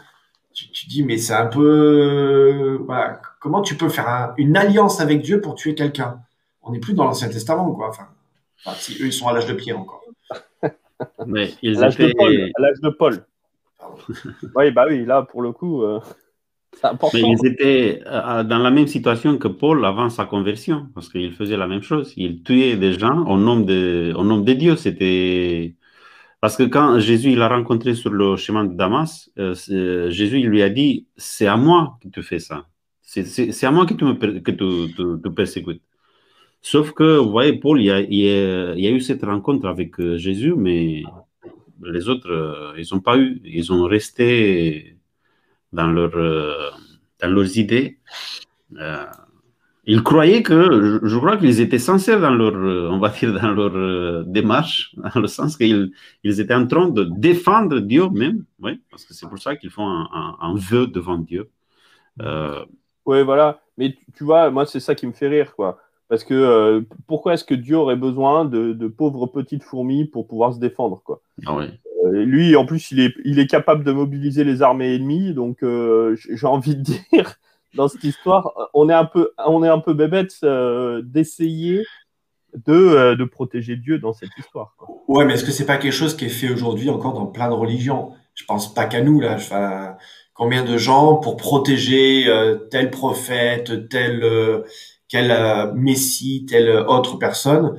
Tu, 0.54 0.70
tu 0.72 0.88
dis, 0.88 1.04
mais 1.04 1.18
c'est 1.18 1.34
un 1.34 1.46
peu, 1.46 2.80
voilà, 2.86 3.22
comment 3.40 3.62
tu 3.62 3.76
peux 3.76 3.90
faire 3.90 4.34
une 4.38 4.58
alliance 4.58 5.00
avec 5.00 5.22
Dieu 5.22 5.40
pour 5.40 5.56
tuer 5.56 5.76
quelqu'un? 5.76 6.22
On 6.64 6.72
n'est 6.72 6.80
plus 6.80 6.94
dans 6.94 7.06
l'Ancien 7.06 7.30
Testament, 7.30 7.72
quoi. 7.72 7.90
Enfin, 7.90 8.08
si 8.76 8.94
eux, 9.02 9.06
ils 9.06 9.14
sont 9.14 9.28
à 9.28 9.34
l'âge 9.34 9.46
de 9.46 9.54
Pierre 9.54 9.80
encore. 9.80 10.04
Mais 11.26 11.54
ils 11.62 11.78
à 11.78 11.84
l'âge 11.84 11.98
de 11.98 12.90
Paul. 12.90 13.26
oui, 14.56 14.72
bah 14.72 14.86
oui, 14.90 15.06
là, 15.06 15.22
pour 15.22 15.42
le 15.42 15.52
coup, 15.52 15.84
euh. 15.84 16.02
Mais 17.14 17.22
ils 17.22 17.46
étaient 17.46 18.02
euh, 18.06 18.44
dans 18.44 18.60
la 18.60 18.72
même 18.72 18.88
situation 18.88 19.38
que 19.38 19.48
Paul 19.48 19.86
avant 19.86 20.10
sa 20.10 20.26
conversion, 20.26 20.88
parce 20.94 21.10
qu'il 21.10 21.34
faisait 21.34 21.58
la 21.58 21.68
même 21.68 21.82
chose. 21.82 22.14
Il 22.18 22.44
tuait 22.44 22.76
des 22.76 22.94
gens 22.94 23.26
au 23.26 23.38
nom 23.38 23.60
de, 23.60 24.14
au 24.16 24.24
nom 24.24 24.40
de 24.40 24.54
Dieu. 24.54 24.76
C'était 24.76 25.76
parce 26.42 26.56
que 26.56 26.64
quand 26.64 27.00
Jésus 27.00 27.32
il 27.32 27.42
a 27.42 27.50
rencontré 27.50 27.96
sur 27.96 28.12
le 28.12 28.36
chemin 28.38 28.64
de 28.66 28.76
Damas, 28.76 29.30
euh, 29.40 29.56
Jésus 30.10 30.40
il 30.40 30.48
lui 30.48 30.62
a 30.62 30.70
dit 30.70 31.08
c'est 31.18 31.48
à 31.48 31.58
moi 31.58 31.98
qui 32.02 32.12
te 32.12 32.22
fais 32.22 32.40
ça. 32.40 32.68
C'est 33.02 33.66
à 33.66 33.72
moi 33.72 33.86
que 33.86 33.94
tu, 33.94 34.04
me, 34.04 34.14
que 34.14 34.52
tu, 34.52 34.94
tu, 35.24 35.32
persécutes. 35.32 35.82
Sauf 36.62 36.92
que, 36.92 37.18
vous 37.18 37.32
voyez, 37.32 37.54
Paul, 37.54 37.82
il 37.82 37.86
y, 37.86 37.92
a, 37.92 38.02
il, 38.02 38.28
a, 38.30 38.76
il 38.76 38.84
y 38.84 38.88
a, 38.88 38.92
eu 38.92 39.00
cette 39.00 39.24
rencontre 39.24 39.68
avec 39.68 40.00
euh, 40.00 40.18
Jésus, 40.18 40.54
mais 40.56 41.04
les 41.84 42.10
autres, 42.10 42.30
euh, 42.30 42.74
ils 42.78 42.86
n'ont 42.94 43.00
pas 43.00 43.18
eu. 43.18 43.42
Ils 43.46 43.72
ont 43.72 43.84
resté 43.86 44.97
dans, 45.78 45.88
leur, 45.88 46.12
euh, 46.16 46.70
dans 47.22 47.30
leurs 47.30 47.58
idées. 47.58 48.00
ils 49.86 50.04
croyaient 50.04 50.44
que, 50.44 51.00
je 51.04 51.18
crois 51.18 51.38
qu'ils 51.38 51.62
étaient 51.62 51.80
sincères 51.92 52.20
dans 52.20 52.36
leur, 52.42 52.56
on 52.92 53.00
va 53.00 53.10
dire, 53.10 53.32
dans 53.42 53.54
leur 53.60 54.26
démarche, 54.26 54.96
dans 55.14 55.22
le 55.22 55.28
sens 55.28 55.56
qu'ils 55.58 55.92
ils 56.24 56.40
étaient 56.42 56.60
en 56.64 56.68
train 56.68 56.90
de 56.90 57.04
défendre 57.28 57.80
Dieu 57.80 58.10
même, 58.10 58.44
oui, 58.60 58.82
parce 58.92 59.06
que 59.06 59.14
c'est 59.14 59.28
pour 59.30 59.40
ça 59.40 59.56
qu'ils 59.56 59.72
font 59.72 59.88
un, 59.88 60.08
un, 60.14 60.38
un, 60.42 60.56
vœu 60.56 60.88
devant 60.88 61.18
Dieu. 61.18 61.50
Euh, 62.22 62.66
Ouais, 63.08 63.24
voilà. 63.24 63.62
Mais 63.78 63.96
tu, 64.16 64.26
vois, 64.26 64.52
moi, 64.52 64.66
c'est 64.66 64.82
ça 64.82 64.94
qui 64.94 65.08
me 65.08 65.14
fait 65.14 65.30
rire, 65.30 65.56
quoi. 65.56 65.80
Parce 66.10 66.24
que 66.24 66.34
euh, 66.34 66.82
pourquoi 67.08 67.34
est-ce 67.34 67.46
que 67.46 67.56
Dieu 67.56 67.78
aurait 67.78 67.96
besoin 67.96 68.46
de, 68.46 68.88
pauvres 68.88 69.28
petites 69.28 69.64
fourmis 69.64 70.06
pour 70.06 70.28
pouvoir 70.28 70.54
se 70.54 70.60
défendre, 70.60 71.02
quoi? 71.04 71.22
Ah 71.46 71.58
euh, 71.58 71.68
Lui, 72.06 72.56
en 72.56 72.66
plus, 72.66 72.92
il 72.92 73.40
est, 73.40 73.48
capable 73.48 73.84
de 73.84 73.92
mobiliser 73.92 74.44
les 74.44 74.62
armées 74.62 74.96
ennemies. 74.96 75.34
Donc, 75.34 75.64
euh, 75.64 76.16
j'ai 76.16 76.48
envie 76.48 76.76
de 76.76 76.82
dire, 77.12 77.36
dans 77.74 77.88
cette 77.88 78.04
histoire, 78.04 78.54
on 78.74 78.90
est 78.90 78.94
un 78.94 79.06
peu, 79.06 79.32
on 79.46 79.62
bébête 79.94 80.46
d'essayer 81.04 81.86
de, 82.66 83.24
protéger 83.26 83.76
Dieu 83.76 84.00
dans 84.00 84.14
cette 84.14 84.30
histoire. 84.38 84.76
Quoi. 84.78 84.90
Ouais, 85.08 85.26
mais 85.26 85.34
est-ce 85.34 85.44
que 85.44 85.52
c'est 85.52 85.66
pas 85.66 85.78
quelque 85.78 85.94
chose 85.94 86.16
qui 86.16 86.26
est 86.26 86.30
fait 86.30 86.50
aujourd'hui 86.50 86.90
encore 86.90 87.14
dans 87.14 87.28
plein 87.28 87.50
de 87.50 87.54
religions? 87.54 88.12
Je 88.34 88.46
pense 88.46 88.74
pas 88.74 88.86
qu'à 88.86 89.02
nous 89.02 89.20
là. 89.20 89.38
Combien 90.34 90.64
de 90.64 90.78
gens 90.78 91.16
pour 91.16 91.36
protéger 91.36 92.28
euh, 92.28 92.58
tel 92.70 92.92
prophète, 92.92 93.90
tel 93.90 94.24
euh, 94.24 94.62
euh, 95.16 95.74
messie, 95.74 96.46
telle 96.48 96.70
autre 96.70 97.18
personne 97.18 97.76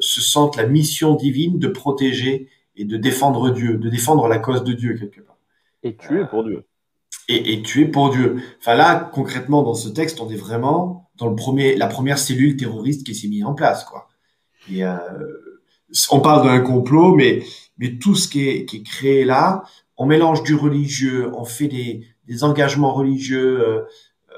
se 0.00 0.20
sentent 0.20 0.56
la 0.56 0.66
mission 0.66 1.14
divine 1.14 1.58
de 1.58 1.68
protéger 1.68 2.50
et 2.78 2.84
de 2.84 2.96
défendre 2.96 3.50
Dieu, 3.50 3.76
de 3.76 3.88
défendre 3.88 4.26
la 4.28 4.38
cause 4.38 4.64
de 4.64 4.72
Dieu 4.72 4.94
quelque 4.94 5.20
part. 5.20 5.36
Et 5.82 5.96
tuer 5.96 6.24
pour 6.24 6.44
Dieu. 6.44 6.64
Et, 7.28 7.52
et 7.52 7.62
tuer 7.62 7.86
pour 7.86 8.10
Dieu. 8.10 8.36
Enfin 8.58 8.74
là, 8.74 9.10
concrètement, 9.12 9.62
dans 9.62 9.74
ce 9.74 9.88
texte, 9.88 10.20
on 10.20 10.30
est 10.30 10.36
vraiment 10.36 11.10
dans 11.16 11.28
le 11.28 11.36
premier, 11.36 11.76
la 11.76 11.88
première 11.88 12.18
cellule 12.18 12.56
terroriste 12.56 13.04
qui 13.04 13.14
s'est 13.14 13.28
mise 13.28 13.44
en 13.44 13.54
place, 13.54 13.84
quoi. 13.84 14.08
Et 14.70 14.82
on 16.10 16.20
parle 16.20 16.46
d'un 16.46 16.60
complot, 16.60 17.14
mais 17.14 17.42
mais 17.78 17.98
tout 17.98 18.14
ce 18.14 18.28
qui 18.28 18.48
est, 18.48 18.64
qui 18.64 18.78
est 18.78 18.82
créé 18.82 19.24
là, 19.24 19.62
on 19.96 20.06
mélange 20.06 20.42
du 20.42 20.54
religieux, 20.54 21.30
on 21.34 21.44
fait 21.44 21.68
des, 21.68 22.06
des 22.26 22.44
engagements 22.44 22.92
religieux. 22.92 23.60
Euh, 23.60 23.82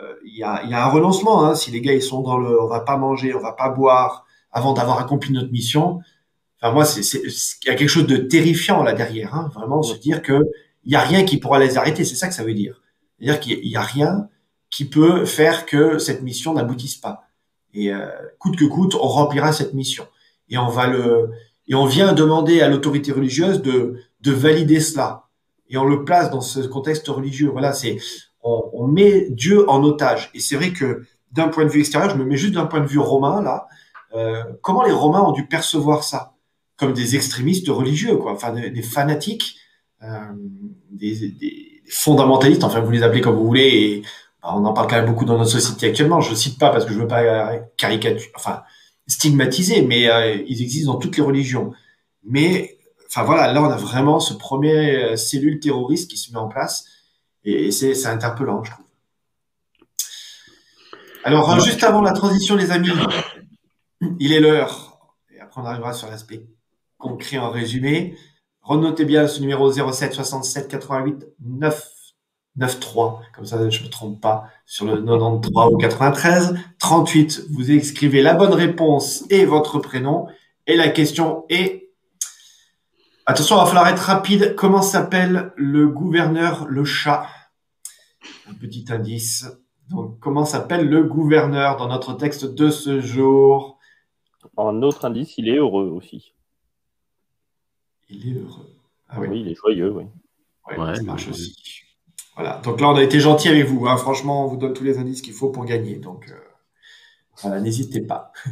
euh, 0.00 0.14
il 0.24 0.36
y, 0.36 0.42
a, 0.42 0.64
y, 0.64 0.74
a, 0.74 0.84
un 0.84 0.88
renoncement. 0.88 1.44
Hein, 1.44 1.54
si 1.54 1.70
les 1.70 1.80
gars 1.80 1.92
ils 1.92 2.02
sont 2.02 2.22
dans 2.22 2.38
le, 2.38 2.60
on 2.60 2.66
va 2.66 2.80
pas 2.80 2.96
manger, 2.96 3.34
on 3.34 3.40
va 3.40 3.52
pas 3.52 3.70
boire 3.70 4.24
avant 4.52 4.72
d'avoir 4.72 4.98
accompli 4.98 5.32
notre 5.32 5.50
mission. 5.50 6.00
Enfin 6.60 6.74
moi, 6.74 6.84
c'est, 6.84 7.00
il 7.18 7.68
y 7.68 7.70
a 7.70 7.74
quelque 7.74 7.88
chose 7.88 8.06
de 8.06 8.16
terrifiant 8.16 8.82
là 8.82 8.92
derrière. 8.92 9.34
Hein, 9.34 9.50
vraiment 9.54 9.82
se 9.82 9.96
dire 9.96 10.22
que 10.22 10.42
il 10.84 10.92
y 10.92 10.96
a 10.96 11.00
rien 11.00 11.24
qui 11.24 11.38
pourra 11.38 11.58
les 11.58 11.78
arrêter. 11.78 12.04
C'est 12.04 12.16
ça 12.16 12.28
que 12.28 12.34
ça 12.34 12.44
veut 12.44 12.54
dire. 12.54 12.80
C'est-à-dire 13.18 13.40
qu'il 13.40 13.66
y 13.66 13.76
a 13.76 13.82
rien 13.82 14.28
qui 14.70 14.84
peut 14.84 15.24
faire 15.24 15.66
que 15.66 15.98
cette 15.98 16.22
mission 16.22 16.54
n'aboutisse 16.54 16.96
pas. 16.96 17.28
Et 17.74 17.92
euh, 17.92 18.06
coûte 18.38 18.56
que 18.56 18.64
coûte, 18.64 18.94
on 18.94 19.08
remplira 19.08 19.52
cette 19.52 19.74
mission. 19.74 20.06
Et 20.48 20.58
on 20.58 20.68
va 20.68 20.86
le, 20.86 21.30
et 21.68 21.74
on 21.74 21.86
vient 21.86 22.12
demander 22.12 22.60
à 22.60 22.68
l'autorité 22.68 23.12
religieuse 23.12 23.62
de, 23.62 23.96
de 24.20 24.32
valider 24.32 24.80
cela 24.80 25.28
et 25.70 25.76
on 25.78 25.84
le 25.84 26.04
place 26.04 26.30
dans 26.30 26.40
ce 26.40 26.60
contexte 26.60 27.06
religieux. 27.08 27.48
Voilà, 27.48 27.72
c'est 27.72 27.98
on, 28.42 28.70
on, 28.72 28.86
met 28.86 29.28
Dieu 29.30 29.68
en 29.70 29.82
otage. 29.84 30.30
Et 30.34 30.40
c'est 30.40 30.56
vrai 30.56 30.72
que 30.72 31.04
d'un 31.32 31.48
point 31.48 31.64
de 31.64 31.70
vue 31.70 31.80
extérieur, 31.80 32.10
je 32.10 32.16
me 32.16 32.24
mets 32.24 32.36
juste 32.36 32.54
d'un 32.54 32.66
point 32.66 32.80
de 32.80 32.86
vue 32.86 32.98
romain 32.98 33.40
là. 33.40 33.68
Euh, 34.12 34.42
comment 34.60 34.82
les 34.82 34.92
Romains 34.92 35.22
ont 35.22 35.30
dû 35.30 35.46
percevoir 35.46 36.02
ça? 36.02 36.34
Comme 36.80 36.94
des 36.94 37.14
extrémistes 37.14 37.68
religieux, 37.68 38.16
quoi, 38.16 38.32
enfin 38.32 38.52
des, 38.52 38.82
fanatiques, 38.82 39.58
euh, 40.02 40.32
des, 40.90 41.28
des, 41.28 41.82
fondamentalistes, 41.90 42.64
enfin 42.64 42.80
vous 42.80 42.90
les 42.90 43.02
appelez 43.02 43.20
comme 43.20 43.36
vous 43.36 43.46
voulez. 43.46 43.68
Et, 43.68 44.02
bah, 44.42 44.54
on 44.56 44.64
en 44.64 44.72
parle 44.72 44.88
quand 44.88 44.96
même 44.96 45.04
beaucoup 45.04 45.26
dans 45.26 45.36
notre 45.36 45.50
société 45.50 45.88
actuellement. 45.88 46.22
Je 46.22 46.30
ne 46.30 46.36
cite 46.36 46.58
pas 46.58 46.70
parce 46.70 46.86
que 46.86 46.94
je 46.94 46.98
veux 46.98 47.06
pas 47.06 47.58
caricaturer, 47.76 48.32
enfin 48.34 48.62
stigmatiser, 49.06 49.82
mais 49.82 50.08
euh, 50.08 50.42
ils 50.46 50.62
existent 50.62 50.94
dans 50.94 50.98
toutes 50.98 51.18
les 51.18 51.22
religions. 51.22 51.72
Mais 52.24 52.78
enfin 53.08 53.24
voilà, 53.24 53.52
là 53.52 53.62
on 53.62 53.68
a 53.68 53.76
vraiment 53.76 54.18
ce 54.18 54.32
premier 54.32 54.96
euh, 54.96 55.16
cellule 55.16 55.60
terroriste 55.60 56.10
qui 56.10 56.16
se 56.16 56.32
met 56.32 56.38
en 56.38 56.48
place 56.48 56.86
et 57.44 57.70
c'est 57.72 58.06
interpellant, 58.06 58.64
je 58.64 58.70
trouve. 58.70 58.86
Alors 61.24 61.60
juste 61.60 61.84
avant 61.84 62.00
la 62.00 62.12
transition, 62.12 62.56
les 62.56 62.70
amis, 62.70 62.88
il 64.18 64.32
est 64.32 64.40
l'heure 64.40 65.14
et 65.34 65.40
après 65.40 65.60
on 65.60 65.66
arrivera 65.66 65.92
sur 65.92 66.08
l'aspect 66.08 66.46
concret 67.00 67.38
en 67.38 67.50
résumé. 67.50 68.16
Renotez 68.62 69.04
bien 69.04 69.26
ce 69.26 69.40
numéro 69.40 69.72
07 69.72 70.12
67 70.12 70.68
88 70.68 71.26
9 71.40 71.90
93, 72.58 73.26
comme 73.34 73.44
ça 73.44 73.70
je 73.70 73.80
ne 73.80 73.84
me 73.86 73.90
trompe 73.90 74.20
pas, 74.20 74.48
sur 74.66 74.84
le 74.84 74.96
93 74.96 75.72
ou 75.72 75.78
93. 75.78 76.54
38, 76.78 77.46
vous 77.50 77.70
écrivez 77.70 78.22
la 78.22 78.34
bonne 78.34 78.52
réponse 78.52 79.24
et 79.30 79.44
votre 79.44 79.78
prénom. 79.78 80.26
Et 80.66 80.76
la 80.76 80.88
question 80.88 81.44
est 81.48 81.80
Attention, 83.26 83.56
il 83.56 83.60
va 83.60 83.66
falloir 83.66 83.88
être 83.88 84.00
rapide. 84.00 84.54
Comment 84.56 84.82
s'appelle 84.82 85.52
le 85.54 85.86
gouverneur 85.86 86.66
le 86.66 86.84
chat? 86.84 87.26
Un 88.48 88.54
petit 88.54 88.84
indice. 88.88 89.46
Donc, 89.88 90.18
comment 90.18 90.44
s'appelle 90.44 90.88
le 90.88 91.04
gouverneur 91.04 91.76
dans 91.76 91.86
notre 91.86 92.14
texte 92.14 92.44
de 92.44 92.70
ce 92.70 93.00
jour? 93.00 93.78
Un 94.56 94.82
autre 94.82 95.04
indice, 95.04 95.38
il 95.38 95.48
est 95.48 95.58
heureux 95.58 95.90
aussi. 95.94 96.34
Il 98.10 98.28
est 98.28 98.40
heureux. 98.40 98.66
Ah 99.08 99.20
oui. 99.20 99.40
il 99.40 99.48
est 99.48 99.54
joyeux, 99.54 99.92
oui. 99.92 100.04
Ouais, 100.76 100.96
ça 100.96 101.02
marche 101.02 101.28
aussi. 101.28 101.56
Voilà. 102.34 102.60
Donc 102.64 102.80
là, 102.80 102.88
on 102.88 102.96
a 102.96 103.02
été 103.02 103.20
gentil 103.20 103.48
avec 103.48 103.66
vous. 103.66 103.86
Hein. 103.86 103.96
Franchement, 103.96 104.44
on 104.44 104.48
vous 104.48 104.56
donne 104.56 104.72
tous 104.72 104.84
les 104.84 104.98
indices 104.98 105.22
qu'il 105.22 105.32
faut 105.32 105.50
pour 105.50 105.64
gagner. 105.64 105.96
Donc, 105.96 106.28
euh, 106.28 106.34
voilà, 107.42 107.60
n'hésitez 107.60 108.00
pas. 108.00 108.32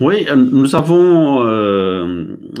Oui, 0.00 0.26
euh, 0.28 0.36
nous 0.36 0.76
avons 0.76 1.44
euh, 1.44 1.77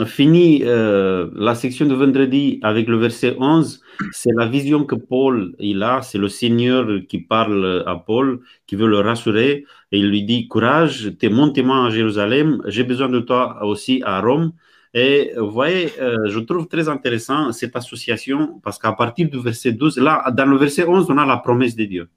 fini 0.06 0.62
euh, 0.64 1.30
la 1.34 1.54
section 1.54 1.86
de 1.86 1.94
vendredi 1.94 2.60
avec 2.62 2.88
le 2.88 2.96
verset 2.96 3.36
11. 3.38 3.82
C'est 4.12 4.32
la 4.36 4.46
vision 4.46 4.84
que 4.84 4.94
Paul 4.94 5.54
a, 5.82 6.02
c'est 6.02 6.18
le 6.18 6.28
Seigneur 6.28 6.86
qui 7.08 7.18
parle 7.18 7.84
à 7.86 7.96
Paul, 7.96 8.40
qui 8.66 8.76
veut 8.76 8.86
le 8.88 9.00
rassurer, 9.00 9.64
et 9.92 9.98
il 9.98 10.08
lui 10.08 10.22
dit, 10.22 10.48
courage, 10.48 11.12
tu 11.18 11.26
es 11.26 11.28
mon 11.28 11.50
témoin 11.50 11.86
à 11.86 11.90
Jérusalem, 11.90 12.62
j'ai 12.66 12.84
besoin 12.84 13.08
de 13.08 13.20
toi 13.20 13.64
aussi 13.64 14.02
à 14.04 14.20
Rome. 14.20 14.52
Et 14.94 15.32
vous 15.36 15.50
voyez, 15.50 15.90
je 15.98 16.38
trouve 16.38 16.66
très 16.68 16.88
intéressant 16.88 17.52
cette 17.52 17.74
association, 17.76 18.60
parce 18.62 18.78
qu'à 18.78 18.92
partir 18.92 19.28
du 19.28 19.38
verset 19.40 19.72
12, 19.72 19.98
là, 19.98 20.30
dans 20.30 20.46
le 20.46 20.56
verset 20.56 20.86
11, 20.86 21.06
on 21.10 21.18
a 21.18 21.26
la 21.26 21.38
promesse 21.38 21.74
de 21.74 21.84
Dieu. 21.84 22.08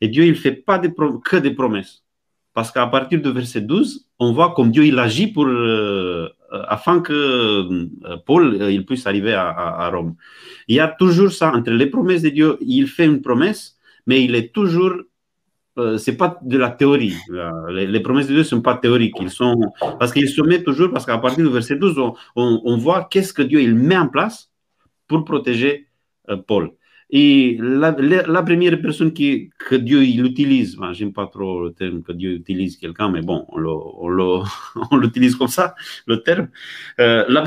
Et 0.00 0.08
Dieu, 0.08 0.24
il 0.24 0.30
ne 0.30 0.34
fait 0.34 0.52
pas 0.52 0.78
que 0.78 1.36
des 1.36 1.50
promesses. 1.50 2.04
Parce 2.56 2.72
qu'à 2.72 2.86
partir 2.86 3.20
du 3.20 3.30
verset 3.32 3.60
12, 3.60 4.08
on 4.18 4.32
voit 4.32 4.54
comme 4.54 4.70
Dieu 4.70 4.86
il 4.86 4.98
agit 4.98 5.26
pour, 5.26 5.46
euh, 5.46 6.30
afin 6.68 7.00
que 7.00 7.12
euh, 7.12 8.16
Paul 8.24 8.60
euh, 8.60 8.70
il 8.70 8.84
puisse 8.84 9.06
arriver 9.06 9.34
à, 9.34 9.90
Rome. 9.92 10.14
Il 10.68 10.76
y 10.76 10.80
a 10.80 10.88
toujours 10.88 11.32
ça 11.32 11.52
entre 11.52 11.70
les 11.70 11.86
promesses 11.86 12.22
de 12.22 12.30
Dieu. 12.30 12.56
Il 12.60 12.86
fait 12.86 13.04
une 13.04 13.20
promesse, 13.20 13.76
mais 14.06 14.22
il 14.24 14.34
est 14.34 14.52
toujours 14.52 14.94
c'est 15.98 16.16
pas 16.16 16.38
de 16.40 16.56
la 16.56 16.70
théorie. 16.70 17.14
Les, 17.68 18.00
promesses 18.00 18.28
de 18.28 18.32
Dieu 18.32 18.38
ne 18.38 18.44
sont 18.44 18.62
pas 18.62 18.78
théoriques. 18.78 19.16
Ils 19.20 19.28
sont, 19.28 19.60
parce 19.98 20.10
qu'il 20.10 20.26
se 20.26 20.40
met 20.40 20.62
toujours, 20.62 20.90
parce 20.90 21.04
qu'à 21.04 21.18
partir 21.18 21.44
du 21.44 21.52
verset 21.52 21.76
12, 21.76 21.98
on, 21.98 22.14
on 22.34 22.78
voit 22.78 23.06
qu'est-ce 23.10 23.34
que 23.34 23.42
Dieu 23.42 23.60
il 23.60 23.74
met 23.74 23.98
en 23.98 24.08
place 24.08 24.50
pour 25.06 25.22
protéger 25.26 25.88
Paul. 26.46 26.70
Et 27.10 27.56
la, 27.60 27.92
première 27.92 28.80
personne 28.80 29.12
que 29.12 29.74
Dieu 29.76 30.02
il 30.04 30.24
utilise, 30.24 30.76
ben, 30.76 30.92
j'aime 30.92 31.12
pas 31.12 31.28
trop 31.28 31.62
le 31.62 31.72
terme 31.72 32.02
que 32.02 32.12
Dieu 32.12 32.32
utilise 32.32 32.76
quelqu'un, 32.76 33.10
mais 33.10 33.22
bon, 33.22 33.46
on 33.52 34.96
l'utilise 34.96 35.36
comme 35.36 35.46
ça, 35.48 35.76
le 36.06 36.22
terme. 36.22 36.48
Euh, 36.98 37.24
la, 37.28 37.42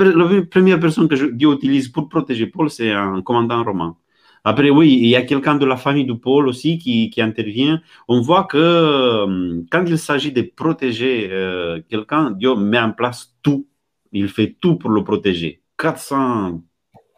première 0.45 0.79
personne 0.79 1.09
que 1.09 1.31
Dieu 1.31 1.51
utilise 1.51 1.89
pour 1.89 2.07
protéger 2.07 2.47
Paul, 2.47 2.69
c'est 2.69 2.91
un 2.91 3.21
commandant 3.21 3.63
romain. 3.63 3.97
Après, 4.45 4.69
oui, 4.69 4.97
il 5.01 5.09
y 5.09 5.17
a 5.17 5.23
quelqu'un 5.23 5.55
de 5.55 5.65
la 5.65 5.75
famille 5.75 6.05
de 6.05 6.13
Paul 6.13 6.47
aussi 6.47 6.77
qui, 6.77 7.09
qui 7.09 7.21
intervient. 7.21 7.81
On 8.07 8.21
voit 8.21 8.45
que 8.45 8.57
euh, 8.57 9.61
quand 9.69 9.83
il 9.85 9.97
s'agit 9.99 10.31
de 10.31 10.41
protéger 10.41 11.27
euh, 11.31 11.81
quelqu'un, 11.89 12.31
Dieu 12.31 12.55
met 12.55 12.79
en 12.79 12.93
place 12.93 13.35
tout. 13.41 13.67
Il 14.13 14.29
fait 14.29 14.55
tout 14.61 14.77
pour 14.77 14.91
le 14.91 15.03
protéger. 15.03 15.61
400, 15.77 16.61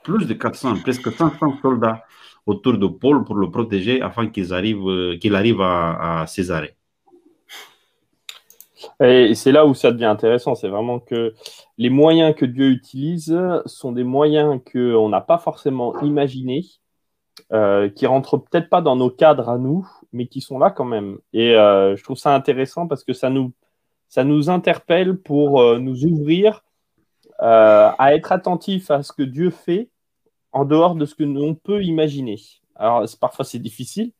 plus 0.03 0.25
de 0.25 0.33
400, 0.33 0.77
presque 0.81 1.11
500 1.11 1.59
soldats 1.61 2.03
autour 2.51 2.77
de 2.77 2.87
Paul 2.87 3.23
pour 3.23 3.35
le 3.35 3.49
protéger 3.49 4.01
afin 4.01 4.27
qu'il 4.27 4.53
arrive, 4.53 4.87
euh, 4.87 5.17
qu'il 5.17 5.35
arrive 5.35 5.61
à, 5.61 6.21
à 6.21 6.27
Césarée. 6.27 6.75
Et 8.99 9.35
c'est 9.35 9.51
là 9.51 9.65
où 9.65 9.73
ça 9.73 9.91
devient 9.91 10.05
intéressant, 10.05 10.55
c'est 10.55 10.67
vraiment 10.67 10.99
que 10.99 11.33
les 11.77 11.89
moyens 11.89 12.35
que 12.35 12.45
Dieu 12.45 12.69
utilise 12.69 13.37
sont 13.65 13.91
des 13.91 14.03
moyens 14.03 14.59
qu'on 14.71 15.09
n'a 15.09 15.21
pas 15.21 15.37
forcément 15.37 15.99
imaginés, 16.01 16.65
euh, 17.53 17.89
qui 17.89 18.05
rentrent 18.05 18.37
peut-être 18.37 18.69
pas 18.69 18.81
dans 18.81 18.95
nos 18.95 19.09
cadres 19.09 19.49
à 19.49 19.57
nous, 19.57 19.85
mais 20.13 20.27
qui 20.27 20.41
sont 20.41 20.57
là 20.57 20.69
quand 20.69 20.85
même. 20.85 21.17
Et 21.33 21.55
euh, 21.55 21.95
je 21.95 22.03
trouve 22.03 22.17
ça 22.17 22.33
intéressant 22.33 22.87
parce 22.87 23.03
que 23.03 23.13
ça 23.13 23.29
nous, 23.29 23.51
ça 24.07 24.23
nous 24.23 24.49
interpelle 24.49 25.17
pour 25.17 25.61
euh, 25.61 25.77
nous 25.77 26.05
ouvrir 26.05 26.63
à 27.43 28.13
être 28.13 28.31
attentifs 28.31 28.91
à 28.91 29.01
ce 29.01 29.11
que 29.11 29.23
Dieu 29.23 29.49
fait 29.49 29.89
en 30.51 30.65
dehors 30.65 30.95
de 30.95 31.05
ce 31.05 31.15
que 31.15 31.23
l'on 31.23 31.55
peut 31.55 31.83
imaginer. 31.83 32.37
Alors, 32.75 33.05
parfois, 33.19 33.45
c'est 33.45 33.59
difficile, 33.59 34.11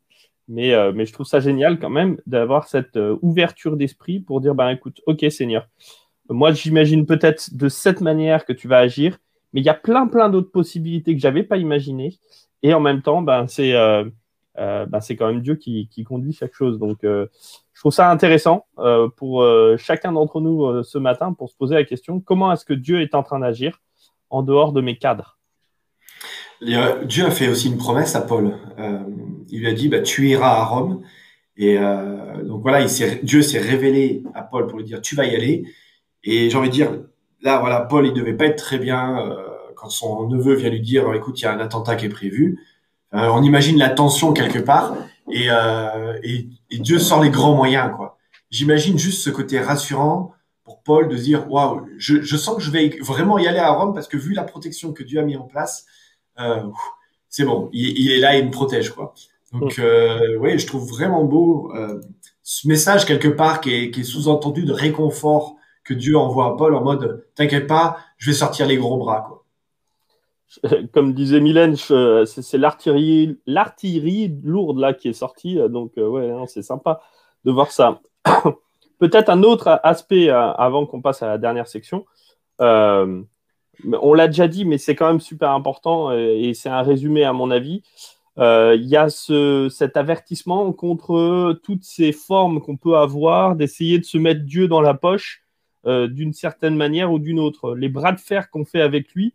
mais, 0.48 0.74
euh, 0.74 0.91
mais 0.94 1.06
je 1.06 1.13
trouve 1.13 1.26
ça 1.26 1.39
génial 1.39 1.80
quand 1.80 1.89
même 1.89 2.17
d'avoir 2.26 2.67
cette 2.67 2.98
euh, 2.98 3.17
ouverture 3.22 3.78
d'esprit 3.78 4.20
pour 4.20 4.41
dire, 4.41 4.56
ben 4.56 4.70
écoute, 4.70 5.02
ok 5.06 5.26
Seigneur, 5.30 5.67
moi 6.30 6.52
j'imagine 6.52 7.06
peut-être 7.06 7.56
de 7.56 7.70
cette 7.70 8.02
manière 8.02 8.46
que 8.46 8.54
tu 8.54 8.67
vas 8.67 8.80
agir, 8.80 9.17
mais 9.54 9.62
il 9.62 9.65
y 9.65 9.70
a 9.70 9.74
plein 9.74 10.08
plein 10.08 10.30
d'autres 10.30 10.52
possibilités 10.52 11.15
que 11.15 11.22
j'avais 11.22 11.44
pas 11.44 11.58
imaginées, 11.58 12.17
et 12.63 12.74
en 12.74 12.80
même 12.80 13.02
temps, 13.02 13.22
ben 13.22 13.48
c'est 13.48 13.74
euh, 13.74 14.06
ben, 14.58 15.00
c'est 15.00 15.15
quand 15.15 15.28
même 15.28 15.41
Dieu 15.41 15.56
qui, 15.56 15.88
qui, 15.88 16.04
conduit 16.04 16.34
chaque 16.34 16.54
chose. 16.54 16.78
Donc, 16.78 17.00
je 17.04 17.28
trouve 17.80 17.94
ça 17.94 18.12
intéressant 18.12 18.65
pour 19.15 19.48
chacun 19.78 20.12
d'entre 20.12 20.41
nous 20.41 20.84
ce 20.84 20.98
matin 20.98 21.34
pour 21.34 21.50
se 21.50 21.56
poser 21.56 21.76
la 21.76 21.86
question 21.86 22.20
comment 22.20 22.52
est-ce 22.52 22.65
que 22.65 22.74
Dieu 22.74 23.02
est 23.02 23.15
en 23.15 23.24
train 23.24 23.39
d'agir 23.39 23.80
en 24.30 24.44
dehors 24.44 24.74
de 24.74 24.82
mes 24.82 24.98
cadres? 24.98 25.40
Dieu 26.62 27.26
a 27.26 27.32
fait 27.32 27.47
aussi 27.47 27.67
une 27.67 27.78
promesse 27.78 28.15
à 28.15 28.21
Paul. 28.21 28.56
Euh, 28.80 29.00
il 29.50 29.62
lui 29.62 29.67
a 29.67 29.74
dit, 29.74 29.89
bah, 29.89 30.02
tu 30.02 30.30
iras 30.30 30.52
à 30.52 30.63
Rome. 30.63 31.02
Et 31.58 31.78
euh, 31.78 32.43
donc 32.43 32.62
voilà, 32.62 32.82
il 32.82 33.19
Dieu 33.24 33.41
s'est 33.41 33.60
révélé 33.60 34.24
à 34.34 34.43
Paul 34.43 34.67
pour 34.67 34.78
lui 34.78 34.86
dire, 34.86 35.02
tu 35.02 35.15
vas 35.15 35.26
y 35.26 35.36
aller. 35.36 35.65
Et 36.24 36.50
j'ai 36.50 36.58
envie 36.58 36.69
de 36.69 36.74
dire, 36.74 36.91
là, 37.41 37.60
voilà, 37.60 37.82
Paul, 37.82 38.06
il 38.06 38.13
devait 38.13 38.34
pas 38.34 38.45
être 38.45 38.58
très 38.58 38.78
bien 38.78 39.19
euh, 39.19 39.36
quand 39.76 39.89
son 39.89 40.28
neveu 40.28 40.54
vient 40.54 40.69
lui 40.69 40.82
dire, 40.82 41.12
écoute, 41.13 41.39
il 41.41 41.43
y 41.43 41.47
a 41.47 41.54
un 41.54 41.60
attentat 41.60 41.95
qui 41.95 42.06
est 42.06 42.10
prévu. 42.10 42.60
on 43.12 43.43
imagine 43.43 43.78
la 43.78 43.89
tension 43.89 44.34
quelque 44.34 44.60
part. 44.60 44.95
Et, 45.32 45.47
et, 46.24 46.50
et, 46.69 46.80
Dieu 46.80 47.00
sort 47.00 47.24
les 47.24 47.30
grands 47.30 47.56
moyens, 47.56 47.91
quoi. 47.95 48.17
J'imagine 48.50 49.00
juste 49.00 49.24
ce 49.24 49.30
côté 49.30 49.60
rassurant 49.60 50.34
pour 50.65 50.84
Paul 50.84 51.08
de 51.08 51.15
dire, 51.15 51.50
waouh, 51.50 51.88
je, 51.97 52.21
je 52.21 52.38
sens 52.38 52.58
que 52.58 52.62
je 52.62 52.69
vais 52.69 52.89
vraiment 53.00 53.39
y 53.39 53.47
aller 53.47 53.60
à 53.60 53.71
Rome 53.71 53.93
parce 53.93 54.08
que 54.08 54.17
vu 54.17 54.34
la 54.34 54.43
protection 54.43 54.93
que 54.93 55.04
Dieu 55.04 55.19
a 55.19 55.24
mis 55.24 55.38
en 55.38 55.45
place, 55.45 55.86
euh, 55.86 56.01
c'est 57.32 57.46
bon, 57.46 57.70
il, 57.72 58.12
est 58.12 58.20
là, 58.20 58.38
il 58.38 58.46
me 58.46 58.52
protège 58.52 58.91
quoi. 58.91 59.13
Donc 59.54 59.78
mm. 59.78 59.82
euh, 59.82 60.38
oui, 60.38 60.60
je 60.60 60.67
trouve 60.67 60.88
vraiment 60.88 61.24
beau 61.24 61.72
euh, 61.76 62.02
ce 62.44 62.67
message 62.67 63.06
quelque 63.06 63.30
part 63.30 63.62
qui 63.62 63.74
est, 63.74 64.04
sous-entendu 64.04 64.63
de 64.63 64.74
réconfort 64.74 65.56
que 65.84 65.94
Dieu 65.94 66.17
envoie 66.17 66.48
à 66.48 66.52
Paul 66.58 66.76
en 66.76 66.84
mode 66.84 67.26
t'inquiète 67.36 67.67
pas, 67.67 67.98
je 68.17 68.30
vais 68.30 68.36
sortir 68.36 68.67
les 68.67 68.78
gros 68.78 68.98
bras 68.98 69.26
quoi. 69.28 69.44
Comme 70.94 71.13
disait 71.13 71.39
Mylène, 71.39 71.78
c'est 71.78 72.58
l'artillerie, 72.58 73.39
l'artillerie 73.46 74.38
lourde 74.44 74.80
là 74.80 74.94
qui 74.94 75.08
est 75.08 75.13
sortie, 75.13 75.56
donc 75.70 75.94
ouais, 75.96 76.34
c'est 76.48 76.62
sympa 76.62 77.02
de 77.46 77.52
voir 77.52 77.72
ça. 77.72 78.02
Peut-être 79.00 79.30
un 79.30 79.44
autre 79.44 79.80
aspect 79.84 80.30
avant 80.30 80.86
qu'on 80.86 81.02
passe 81.02 81.24
à 81.24 81.28
la 81.28 81.38
dernière 81.38 81.67
section 81.67 82.06
on 84.01 84.13
l'a 84.13 84.27
déjà 84.27 84.47
dit, 84.47 84.65
mais 84.65 84.77
c'est 84.77 84.95
quand 84.95 85.07
même 85.07 85.19
super 85.19 85.51
important 85.51 86.12
euh, 86.12 86.34
et 86.36 86.53
c'est 86.53 86.69
un 86.69 86.81
résumé 86.81 87.23
à 87.23 87.34
mon 87.34 87.51
avis. 87.51 87.84
Euh, 88.38 88.75
il 88.79 88.88
y 88.88 88.95
a 88.95 89.10
cet 89.10 89.97
avertissement 89.97 90.71
contre 90.71 91.60
toutes 91.63 91.84
ces 91.84 92.12
formes 92.12 92.62
qu'on 92.62 92.77
peut 92.77 92.97
avoir 92.97 93.55
d'essayer 93.55 93.99
de 93.99 94.05
se 94.05 94.17
mettre 94.17 94.41
Dieu 94.41 94.67
dans 94.67 94.81
la 94.81 94.93
poche 94.93 95.43
euh, 95.86 96.07
d'une 96.07 96.34
certaine 96.34 96.75
manière 96.75 97.12
ou 97.12 97.19
d'une 97.19 97.39
autre. 97.39 97.75
Les 97.75 97.89
bras 97.89 98.13
de 98.13 98.19
fer 98.19 98.49
qu'on 98.49 98.65
fait 98.65 98.81
avec 98.81 99.12
lui 99.13 99.34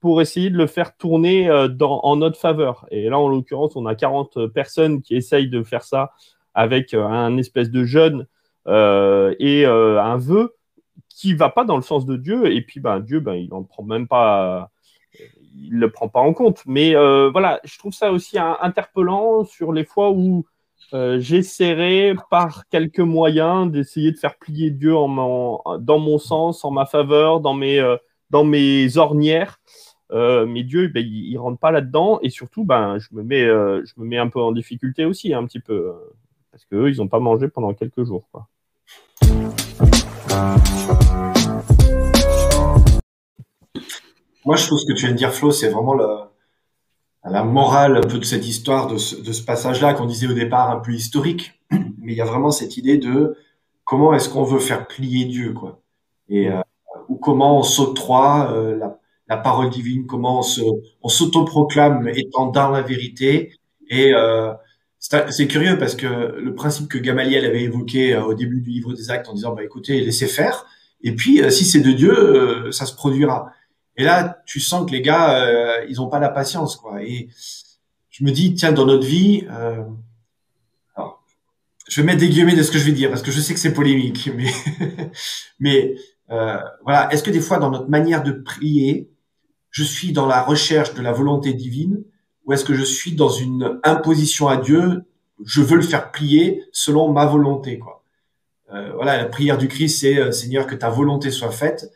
pour 0.00 0.20
essayer 0.20 0.50
de 0.50 0.56
le 0.56 0.66
faire 0.66 0.96
tourner 0.96 1.50
en 1.50 2.16
notre 2.16 2.38
faveur. 2.38 2.86
Et 2.90 3.08
là, 3.08 3.18
en 3.18 3.28
l'occurrence, 3.28 3.74
on 3.74 3.86
a 3.86 3.94
40 3.94 4.46
personnes 4.48 5.02
qui 5.02 5.16
essayent 5.16 5.48
de 5.48 5.62
faire 5.64 5.82
ça 5.82 6.12
avec 6.54 6.94
un 6.94 7.36
espèce 7.38 7.70
de 7.70 7.82
jeûne 7.82 8.26
et 8.68 9.64
un 9.66 10.16
vœu 10.16 10.54
qui 11.16 11.32
va 11.32 11.48
pas 11.48 11.64
dans 11.64 11.76
le 11.76 11.82
sens 11.82 12.04
de 12.04 12.16
Dieu, 12.16 12.52
et 12.52 12.60
puis 12.60 12.78
ben, 12.78 13.00
Dieu, 13.00 13.20
ben, 13.20 13.34
il 13.34 13.52
en 13.54 13.62
prend 13.64 13.82
même 13.82 14.06
pas, 14.06 14.70
il 15.54 15.78
le 15.78 15.90
prend 15.90 16.08
pas 16.08 16.20
en 16.20 16.34
compte. 16.34 16.62
Mais 16.66 16.94
euh, 16.94 17.30
voilà, 17.30 17.58
je 17.64 17.78
trouve 17.78 17.94
ça 17.94 18.12
aussi 18.12 18.38
interpellant 18.38 19.44
sur 19.44 19.72
les 19.72 19.84
fois 19.84 20.10
où 20.10 20.44
euh, 20.92 21.18
j'essaierai 21.18 22.14
par 22.30 22.68
quelques 22.68 23.00
moyens 23.00 23.72
d'essayer 23.72 24.12
de 24.12 24.18
faire 24.18 24.36
plier 24.36 24.70
Dieu 24.70 24.94
en 24.94 25.78
dans 25.78 25.98
mon 25.98 26.18
sens, 26.18 26.64
en 26.66 26.70
ma 26.70 26.84
faveur, 26.84 27.40
dans 27.40 27.54
mes, 27.54 27.78
euh, 27.80 27.96
dans 28.28 28.44
mes 28.44 28.98
ornières. 28.98 29.58
mais 30.12 30.64
Dieu, 30.64 30.88
ben, 30.88 31.02
il, 31.02 31.32
ne 31.32 31.38
rentre 31.38 31.58
pas 31.58 31.70
là-dedans, 31.70 32.18
et 32.22 32.28
surtout, 32.28 32.64
ben, 32.64 32.98
je 32.98 33.08
me 33.12 33.22
mets, 33.22 33.46
je 33.46 33.92
me 33.96 34.04
mets 34.04 34.18
un 34.18 34.28
peu 34.28 34.40
en 34.40 34.52
difficulté 34.52 35.06
aussi, 35.06 35.32
un 35.32 35.46
petit 35.46 35.60
peu, 35.60 35.94
parce 36.52 36.66
qu'eux, 36.66 36.90
ils 36.90 36.98
n'ont 36.98 37.08
pas 37.08 37.20
mangé 37.20 37.48
pendant 37.48 37.72
quelques 37.74 38.04
jours. 38.04 38.28
Quoi. 38.32 38.46
Moi, 44.46 44.54
je 44.54 44.66
trouve 44.66 44.78
ce 44.78 44.86
que 44.86 44.92
tu 44.92 45.06
viens 45.06 45.12
de 45.12 45.16
dire, 45.18 45.32
Flo, 45.32 45.50
c'est 45.50 45.70
vraiment 45.70 45.94
la, 45.94 47.42
morale 47.42 47.96
un 47.96 48.00
peu 48.00 48.18
de 48.18 48.24
cette 48.24 48.46
histoire, 48.46 48.86
de 48.86 48.96
ce, 48.96 49.42
passage-là 49.42 49.94
qu'on 49.94 50.06
disait 50.06 50.28
au 50.28 50.34
départ 50.34 50.70
un 50.70 50.78
peu 50.78 50.92
historique. 50.92 51.60
Mais 51.70 52.12
il 52.12 52.14
y 52.14 52.20
a 52.20 52.24
vraiment 52.24 52.52
cette 52.52 52.76
idée 52.76 52.98
de 52.98 53.36
comment 53.84 54.14
est-ce 54.14 54.28
qu'on 54.28 54.44
veut 54.44 54.60
faire 54.60 54.86
plier 54.86 55.24
Dieu, 55.24 55.52
quoi. 55.52 55.80
Et 56.28 56.48
euh, 56.48 56.60
ou 57.08 57.16
comment 57.16 57.58
on 57.58 57.62
s'octroie 57.62 58.52
euh, 58.52 58.78
la, 59.28 59.36
parole 59.36 59.70
divine, 59.70 60.06
comment 60.06 60.42
on 61.02 61.08
s'autoproclame 61.08 62.08
étant 62.08 62.46
dans 62.46 62.70
la 62.70 62.82
vérité. 62.82 63.52
Et 63.88 64.14
euh, 64.14 64.52
c'est 65.30 65.46
curieux 65.46 65.78
parce 65.78 65.94
que 65.94 66.06
le 66.06 66.54
principe 66.54 66.88
que 66.88 66.98
Gamaliel 66.98 67.44
avait 67.44 67.62
évoqué 67.62 68.14
euh, 68.14 68.24
au 68.24 68.34
début 68.34 68.60
du 68.60 68.70
livre 68.70 68.92
des 68.92 69.10
Actes 69.10 69.28
en 69.28 69.34
disant 69.34 69.54
bah 69.54 69.62
écoutez 69.62 70.00
laissez 70.00 70.26
faire 70.26 70.66
et 71.00 71.14
puis 71.14 71.42
euh, 71.42 71.50
si 71.50 71.64
c'est 71.64 71.80
de 71.80 71.92
Dieu 71.92 72.12
euh, 72.12 72.72
ça 72.72 72.86
se 72.86 72.94
produira. 72.94 73.52
Et 73.96 74.04
là 74.04 74.42
tu 74.46 74.58
sens 74.58 74.86
que 74.86 74.92
les 74.92 75.02
gars 75.02 75.84
ils 75.88 76.00
ont 76.00 76.08
pas 76.08 76.18
la 76.18 76.28
patience 76.28 76.76
quoi. 76.76 77.02
Et 77.02 77.28
je 78.10 78.24
me 78.24 78.32
dis 78.32 78.54
tiens 78.54 78.72
dans 78.72 78.86
notre 78.86 79.06
vie 79.06 79.46
je 81.88 82.00
vais 82.00 82.06
mettre 82.06 82.18
des 82.18 82.28
guillemets 82.28 82.56
de 82.56 82.64
ce 82.64 82.72
que 82.72 82.78
je 82.78 82.84
vais 82.84 82.92
dire 82.92 83.10
parce 83.10 83.22
que 83.22 83.30
je 83.30 83.40
sais 83.40 83.54
que 83.54 83.60
c'est 83.60 83.72
polémique, 83.72 84.28
mais, 84.36 84.50
mais 85.60 85.94
voilà. 86.82 87.08
Est-ce 87.12 87.22
que 87.22 87.30
des 87.30 87.40
fois, 87.40 87.58
dans 87.58 87.70
notre 87.70 87.88
manière 87.88 88.24
de 88.24 88.32
prier, 88.32 89.08
je 89.70 89.84
suis 89.84 90.10
dans 90.12 90.26
la 90.26 90.42
recherche 90.42 90.94
de 90.94 91.00
la 91.00 91.12
volonté 91.12 91.52
divine 91.52 92.02
ou 92.46 92.52
est-ce 92.52 92.64
que 92.64 92.74
je 92.74 92.84
suis 92.84 93.12
dans 93.12 93.28
une 93.28 93.80
imposition 93.82 94.48
à 94.48 94.56
Dieu 94.56 95.04
Je 95.44 95.60
veux 95.60 95.76
le 95.76 95.82
faire 95.82 96.12
plier 96.12 96.64
selon 96.72 97.12
ma 97.12 97.26
volonté, 97.26 97.78
quoi. 97.78 97.96
Euh, 98.72 98.92
voilà, 98.94 99.16
la 99.16 99.26
prière 99.26 99.58
du 99.58 99.68
Christ, 99.68 100.00
c'est 100.00 100.18
euh, 100.18 100.32
Seigneur 100.32 100.66
que 100.66 100.74
ta 100.74 100.90
volonté 100.90 101.30
soit 101.30 101.52
faite. 101.52 101.90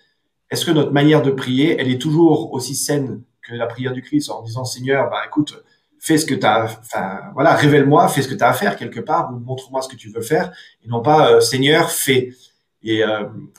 Est-ce 0.50 0.64
que 0.64 0.70
notre 0.70 0.92
manière 0.92 1.22
de 1.22 1.30
prier, 1.30 1.76
elle 1.80 1.90
est 1.90 2.00
toujours 2.00 2.52
aussi 2.52 2.74
saine 2.74 3.22
que 3.42 3.54
la 3.54 3.66
prière 3.66 3.92
du 3.92 4.02
Christ 4.02 4.30
en 4.30 4.42
disant 4.42 4.64
Seigneur, 4.64 5.10
bah 5.10 5.22
écoute, 5.26 5.62
fais 5.98 6.16
ce 6.16 6.26
que 6.26 6.34
tu 6.34 6.46
as, 6.46 6.64
enfin 6.64 7.20
voilà, 7.34 7.54
révèle-moi, 7.54 8.06
fais 8.08 8.22
ce 8.22 8.28
que 8.28 8.34
tu 8.34 8.44
as 8.44 8.48
à 8.48 8.52
faire 8.52 8.76
quelque 8.76 9.00
part, 9.00 9.32
ou 9.32 9.38
montre-moi 9.38 9.82
ce 9.82 9.88
que 9.88 9.96
tu 9.96 10.10
veux 10.10 10.22
faire, 10.22 10.52
et 10.84 10.88
non 10.88 11.02
pas 11.02 11.32
euh, 11.32 11.40
Seigneur, 11.40 11.90
fais. 11.90 12.30
Et 12.82 13.02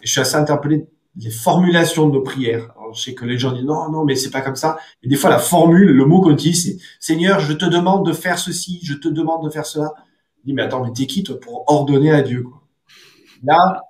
je 0.01 0.11
suis 0.11 0.19
assez 0.19 0.35
interpellé 0.35 0.87
des 1.13 1.29
formulations 1.29 2.07
de 2.07 2.13
nos 2.13 2.23
prières. 2.23 2.73
Je 2.93 3.01
sais 3.01 3.13
que 3.13 3.25
les 3.25 3.37
gens 3.37 3.51
disent 3.51 3.65
non, 3.65 3.89
non, 3.89 4.05
mais 4.05 4.15
c'est 4.15 4.31
pas 4.31 4.41
comme 4.41 4.55
ça. 4.55 4.77
Et 5.03 5.07
des 5.07 5.15
fois, 5.15 5.29
la 5.29 5.39
formule, 5.39 5.91
le 5.91 6.05
mot 6.05 6.21
qu'on 6.21 6.33
dit, 6.33 6.53
c'est 6.53 6.77
Seigneur, 6.99 7.39
je 7.39 7.53
te 7.53 7.65
demande 7.65 8.05
de 8.05 8.13
faire 8.13 8.39
ceci, 8.39 8.79
je 8.83 8.93
te 8.93 9.07
demande 9.07 9.45
de 9.45 9.49
faire 9.49 9.65
cela. 9.65 9.93
Je 10.39 10.45
dis 10.45 10.53
mais 10.53 10.63
attends, 10.63 10.83
mais 10.83 10.91
t'es 10.93 11.05
qui 11.05 11.23
toi 11.23 11.39
pour 11.39 11.63
ordonner 11.67 12.11
à 12.11 12.21
Dieu 12.21 12.43
quoi? 12.43 12.61
Là, 13.43 13.83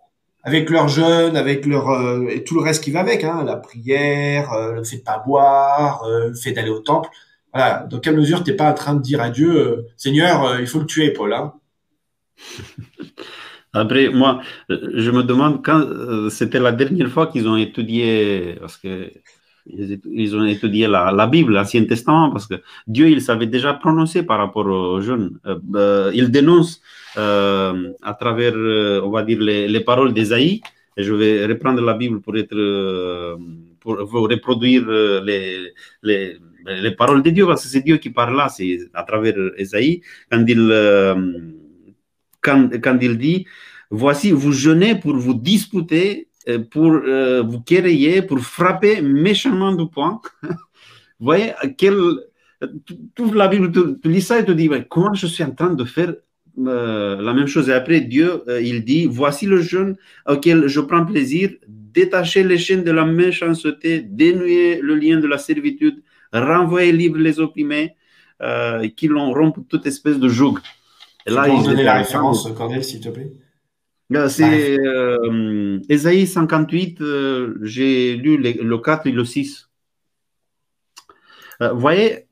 avec 0.43 0.69
leur 0.69 0.87
jeûne, 0.87 1.35
avec 1.37 1.65
leur 1.65 1.89
euh, 1.89 2.27
et 2.29 2.43
tout 2.43 2.55
le 2.55 2.61
reste 2.61 2.83
qui 2.83 2.91
va 2.91 3.01
avec, 3.01 3.23
hein, 3.23 3.43
la 3.43 3.57
prière, 3.57 4.53
le 4.73 4.83
fait 4.83 4.97
de 4.97 5.03
pas 5.03 5.19
boire, 5.19 6.03
le 6.07 6.33
fait 6.33 6.51
d'aller 6.51 6.69
au 6.69 6.79
temple 6.79 7.09
voilà, 7.53 7.85
dans 7.89 7.99
quelle 7.99 8.15
mesure 8.15 8.43
t'es 8.43 8.53
pas 8.53 8.71
en 8.71 8.73
train 8.73 8.95
de 8.95 9.01
dire 9.01 9.21
à 9.21 9.29
Dieu, 9.29 9.55
euh, 9.55 9.87
Seigneur, 9.97 10.43
euh, 10.45 10.61
il 10.61 10.67
faut 10.67 10.79
le 10.79 10.85
tuer, 10.85 11.11
Paul. 11.11 11.33
Hein? 11.33 11.53
Après, 13.73 14.09
moi, 14.09 14.41
je 14.69 15.11
me 15.11 15.23
demande 15.23 15.63
quand 15.63 15.79
euh, 15.79 16.29
c'était 16.29 16.59
la 16.59 16.71
dernière 16.71 17.09
fois 17.09 17.27
qu'ils 17.27 17.47
ont 17.47 17.57
étudié, 17.57 18.55
parce 18.59 18.77
que 18.77 19.11
ils 19.67 20.35
ont 20.35 20.45
étudié 20.45 20.87
la, 20.87 21.27
Bible, 21.27 21.53
l'Ancien 21.53 21.85
Testament, 21.85 22.31
parce 22.31 22.47
que 22.47 22.55
Dieu, 22.87 23.09
il 23.09 23.21
savait 23.21 23.45
déjà 23.45 23.73
prononcer 23.75 24.23
par 24.23 24.39
rapport 24.39 24.65
aux 24.65 25.01
jeunes. 25.01 25.39
il 26.13 26.31
dénonce 26.31 26.81
à 27.15 28.13
travers, 28.19 28.55
on 29.05 29.11
va 29.11 29.21
dire, 29.23 29.39
les, 29.39 29.79
paroles 29.81 30.13
d'Ésaïe. 30.13 30.61
Je 30.97 31.13
vais 31.13 31.45
reprendre 31.45 31.81
la 31.81 31.93
Bible 31.93 32.21
pour 32.21 32.35
être, 32.37 33.37
pour, 33.79 33.97
reproduire 34.27 34.83
les, 35.23 35.71
les 36.01 36.39
les 36.65 36.91
paroles 36.91 37.23
de 37.23 37.29
Dieu, 37.29 37.45
parce 37.45 37.63
que 37.63 37.69
c'est 37.69 37.81
Dieu 37.81 37.97
qui 37.97 38.09
parle 38.09 38.35
là, 38.35 38.49
c'est 38.49 38.79
à 38.93 39.03
travers 39.03 39.35
Esaïe, 39.57 40.01
quand 40.31 40.43
il, 40.47 40.59
euh, 40.71 41.15
quand, 42.41 42.97
il 43.01 43.17
dit, 43.17 43.45
voici, 43.89 44.31
vous 44.31 44.51
jeûnez 44.51 44.95
pour 44.95 45.15
vous 45.15 45.33
disputer, 45.33 46.27
euh, 46.49 46.59
pour 46.59 46.91
euh, 46.91 47.41
vous 47.41 47.61
quereiller, 47.61 48.21
pour 48.21 48.39
frapper 48.39 49.01
méchamment 49.01 49.73
du 49.73 49.87
poing. 49.89 50.21
vous 50.43 50.49
voyez, 51.19 51.53
toute 53.15 53.35
la 53.35 53.47
Bible, 53.47 53.71
tu, 53.71 54.09
lis 54.09 54.21
ça 54.21 54.39
et 54.39 54.45
tu 54.45 54.55
dis, 54.55 54.69
comment 54.89 55.13
je 55.13 55.27
suis 55.27 55.43
en 55.43 55.51
train 55.51 55.73
de 55.73 55.85
faire 55.85 56.13
la 56.57 57.33
même 57.33 57.47
chose. 57.47 57.69
Et 57.69 57.73
après, 57.73 58.01
Dieu, 58.01 58.43
il 58.61 58.83
dit, 58.83 59.07
voici 59.07 59.45
le 59.45 59.61
jeûne 59.61 59.95
auquel 60.27 60.67
je 60.67 60.81
prends 60.81 61.05
plaisir, 61.05 61.49
détacher 61.67 62.43
les 62.43 62.57
chaînes 62.57 62.83
de 62.83 62.91
la 62.91 63.05
méchanceté, 63.05 64.01
dénouer 64.01 64.79
le 64.81 64.95
lien 64.95 65.19
de 65.19 65.27
la 65.27 65.37
servitude, 65.37 66.03
renvoyer 66.33 66.91
libre 66.91 67.17
les 67.17 67.39
opprimés, 67.39 67.95
euh, 68.41 68.87
qui 68.97 69.07
l'ont 69.07 69.33
rompu 69.33 69.61
toute 69.69 69.85
espèce 69.85 70.17
de 70.17 70.27
joug. 70.27 70.57
Et 71.25 71.31
là, 71.31 71.47
ils 71.47 71.63
donner 71.63 71.83
la 71.83 71.95
référence, 71.95 72.47
Cornel, 72.55 72.83
s'il 72.83 73.01
te 73.01 73.09
plaît? 73.09 73.31
C'est 74.27 74.77
euh, 74.79 75.79
Ésaïe 75.87 76.27
58, 76.27 77.01
euh, 77.01 77.57
j'ai 77.61 78.17
lu 78.17 78.37
le 78.37 78.77
4 78.77 79.07
et 79.07 79.11
le 79.11 79.23
6. 79.23 79.69
Vous 81.61 81.79
voyez, 81.79 82.27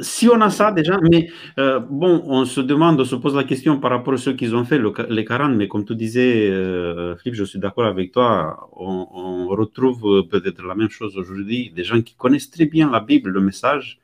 si 0.00 0.28
on 0.28 0.40
a 0.40 0.50
ça 0.50 0.72
déjà, 0.72 0.98
mais 1.10 1.30
euh, 1.58 1.80
bon, 1.80 2.22
on 2.26 2.44
se 2.44 2.60
demande, 2.60 3.00
on 3.00 3.04
se 3.04 3.16
pose 3.16 3.34
la 3.34 3.44
question 3.44 3.78
par 3.78 3.90
rapport 3.90 4.14
à 4.14 4.16
ceux 4.16 4.34
qui 4.34 4.48
ont 4.48 4.64
fait 4.64 4.80
les 5.10 5.24
40, 5.24 5.56
mais 5.56 5.68
comme 5.68 5.84
tu 5.84 5.94
disais, 5.94 6.48
euh, 6.50 7.16
Philippe, 7.16 7.36
je 7.36 7.44
suis 7.44 7.58
d'accord 7.58 7.86
avec 7.86 8.12
toi, 8.12 8.68
on, 8.76 9.46
retrouve 9.48 10.28
peut-être 10.28 10.62
la 10.62 10.74
même 10.74 10.90
chose 10.90 11.16
aujourd'hui, 11.16 11.72
des 11.74 11.82
gens 11.82 12.00
qui 12.02 12.14
connaissent 12.14 12.50
très 12.50 12.66
bien 12.66 12.90
la 12.90 13.00
Bible, 13.00 13.30
le 13.30 13.40
message, 13.40 13.98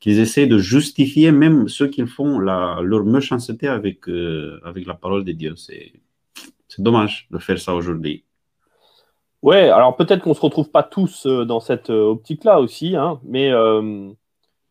qu'ils 0.00 0.20
essaient 0.20 0.46
de 0.46 0.58
justifier 0.58 1.32
même 1.32 1.68
ceux 1.68 1.88
qui 1.88 2.06
font 2.06 2.38
la, 2.38 2.80
leur 2.82 3.04
méchanceté 3.04 3.68
avec, 3.68 4.08
euh, 4.08 4.60
avec 4.64 4.86
la 4.86 4.94
parole 4.94 5.24
de 5.24 5.32
Dieu. 5.32 5.54
C'est 5.56 5.92
dommage 6.78 7.26
de 7.30 7.38
faire 7.38 7.58
ça 7.58 7.74
aujourd'hui. 7.74 8.24
Ouais, 9.42 9.68
alors 9.68 9.96
peut-être 9.96 10.22
qu'on 10.22 10.30
ne 10.30 10.34
se 10.34 10.40
retrouve 10.40 10.70
pas 10.70 10.82
tous 10.82 11.26
dans 11.26 11.60
cette 11.60 11.90
optique-là 11.90 12.60
aussi, 12.60 12.96
hein, 12.96 13.20
mais 13.24 13.50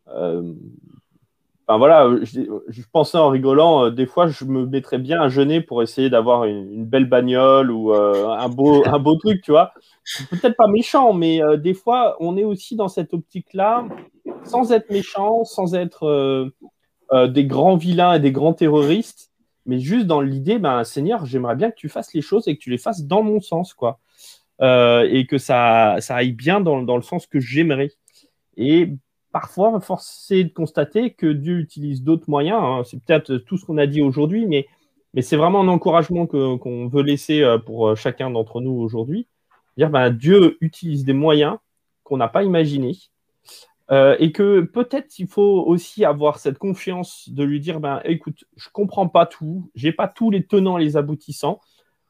euh, 0.08 0.42
enfin 1.66 1.78
voilà, 1.78 2.08
je, 2.22 2.82
pensais 2.92 3.18
en 3.18 3.28
rigolant, 3.28 3.86
euh, 3.86 3.90
des 3.90 4.06
fois 4.06 4.28
je 4.28 4.44
me 4.44 4.66
mettrais 4.66 4.98
bien 4.98 5.20
à 5.20 5.28
jeûner 5.28 5.60
pour 5.60 5.82
essayer 5.82 6.08
d'avoir 6.10 6.44
une, 6.44 6.84
belle 6.84 7.08
bagnole 7.08 7.70
ou 7.70 7.92
euh, 7.92 8.28
un, 8.28 8.48
beau, 8.48 8.84
beau 9.00 9.16
truc, 9.16 9.42
tu 9.42 9.50
vois. 9.50 9.72
Peut-être 10.30 10.56
pas 10.56 10.68
méchant, 10.68 11.12
mais 11.12 11.40
des 11.58 11.74
fois 11.74 12.16
on 12.20 12.36
est 12.36 12.44
aussi 12.44 12.76
dans 12.76 12.88
cette 12.88 13.12
optique-là, 13.14 13.86
sans 14.44 14.72
être 14.72 14.90
méchant, 14.90 15.44
sans 15.44 15.74
être 15.74 16.52
des 17.12 17.44
grands 17.44 17.76
vilains 17.76 18.14
et 18.14 18.20
des 18.20 18.32
grands 18.32 18.54
terroristes, 18.54 19.32
mais 19.64 19.80
juste 19.80 20.06
dans 20.06 20.20
l'idée, 20.20 20.60
ben, 20.60 20.84
Seigneur, 20.84 21.26
j'aimerais 21.26 21.56
bien 21.56 21.70
que 21.72 21.76
tu 21.76 21.88
fasses 21.88 22.14
les 22.14 22.22
choses 22.22 22.46
et 22.46 22.56
que 22.56 22.62
tu 22.62 22.70
les 22.70 22.78
fasses 22.78 23.02
dans 23.02 23.22
mon 23.22 23.40
sens, 23.40 23.74
quoi. 23.74 23.98
et 24.60 25.26
que 25.28 25.38
ça, 25.38 25.96
ça 25.98 26.14
aille 26.14 26.32
bien 26.32 26.60
dans, 26.60 26.82
dans 26.82 26.96
le 26.96 27.02
sens 27.02 27.26
que 27.26 27.40
j'aimerais. 27.40 27.90
Et 28.56 28.92
parfois, 29.36 29.78
forcé 29.80 30.44
de 30.44 30.48
constater 30.48 31.10
que 31.10 31.26
Dieu 31.26 31.58
utilise 31.58 32.02
d'autres 32.02 32.30
moyens. 32.30 32.58
Hein. 32.58 32.82
C'est 32.86 32.98
peut-être 33.04 33.36
tout 33.36 33.58
ce 33.58 33.66
qu'on 33.66 33.76
a 33.76 33.86
dit 33.86 34.00
aujourd'hui, 34.00 34.46
mais, 34.46 34.66
c'est 35.20 35.36
vraiment 35.36 35.60
un 35.60 35.68
encouragement 35.68 36.26
qu'on 36.26 36.88
veut 36.88 37.02
laisser 37.02 37.42
euh, 37.42 37.58
pour 37.58 37.88
euh, 37.88 37.94
chacun 37.94 38.30
d'entre 38.30 38.62
nous 38.62 38.72
aujourd'hui. 38.72 39.26
Dire, 39.76 39.90
ben, 39.90 40.08
Dieu 40.08 40.56
utilise 40.62 41.04
des 41.04 41.12
moyens 41.12 41.58
qu'on 42.02 42.16
n'a 42.16 42.28
pas 42.28 42.44
imaginés. 42.44 42.96
Euh, 43.90 44.16
et 44.18 44.32
que 44.32 44.62
peut-être 44.62 45.18
il 45.18 45.28
faut 45.28 45.64
aussi 45.66 46.06
avoir 46.06 46.38
cette 46.38 46.56
confiance 46.56 47.28
de 47.28 47.44
lui 47.44 47.60
dire 47.60 47.78
ben 47.78 48.00
écoute 48.04 48.42
je 48.56 48.68
comprends 48.72 49.06
pas 49.06 49.26
tout 49.26 49.70
j'ai 49.76 49.92
pas 49.92 50.08
tous 50.08 50.32
les 50.32 50.44
tenants 50.44 50.76
les 50.76 50.96
aboutissants 50.96 51.60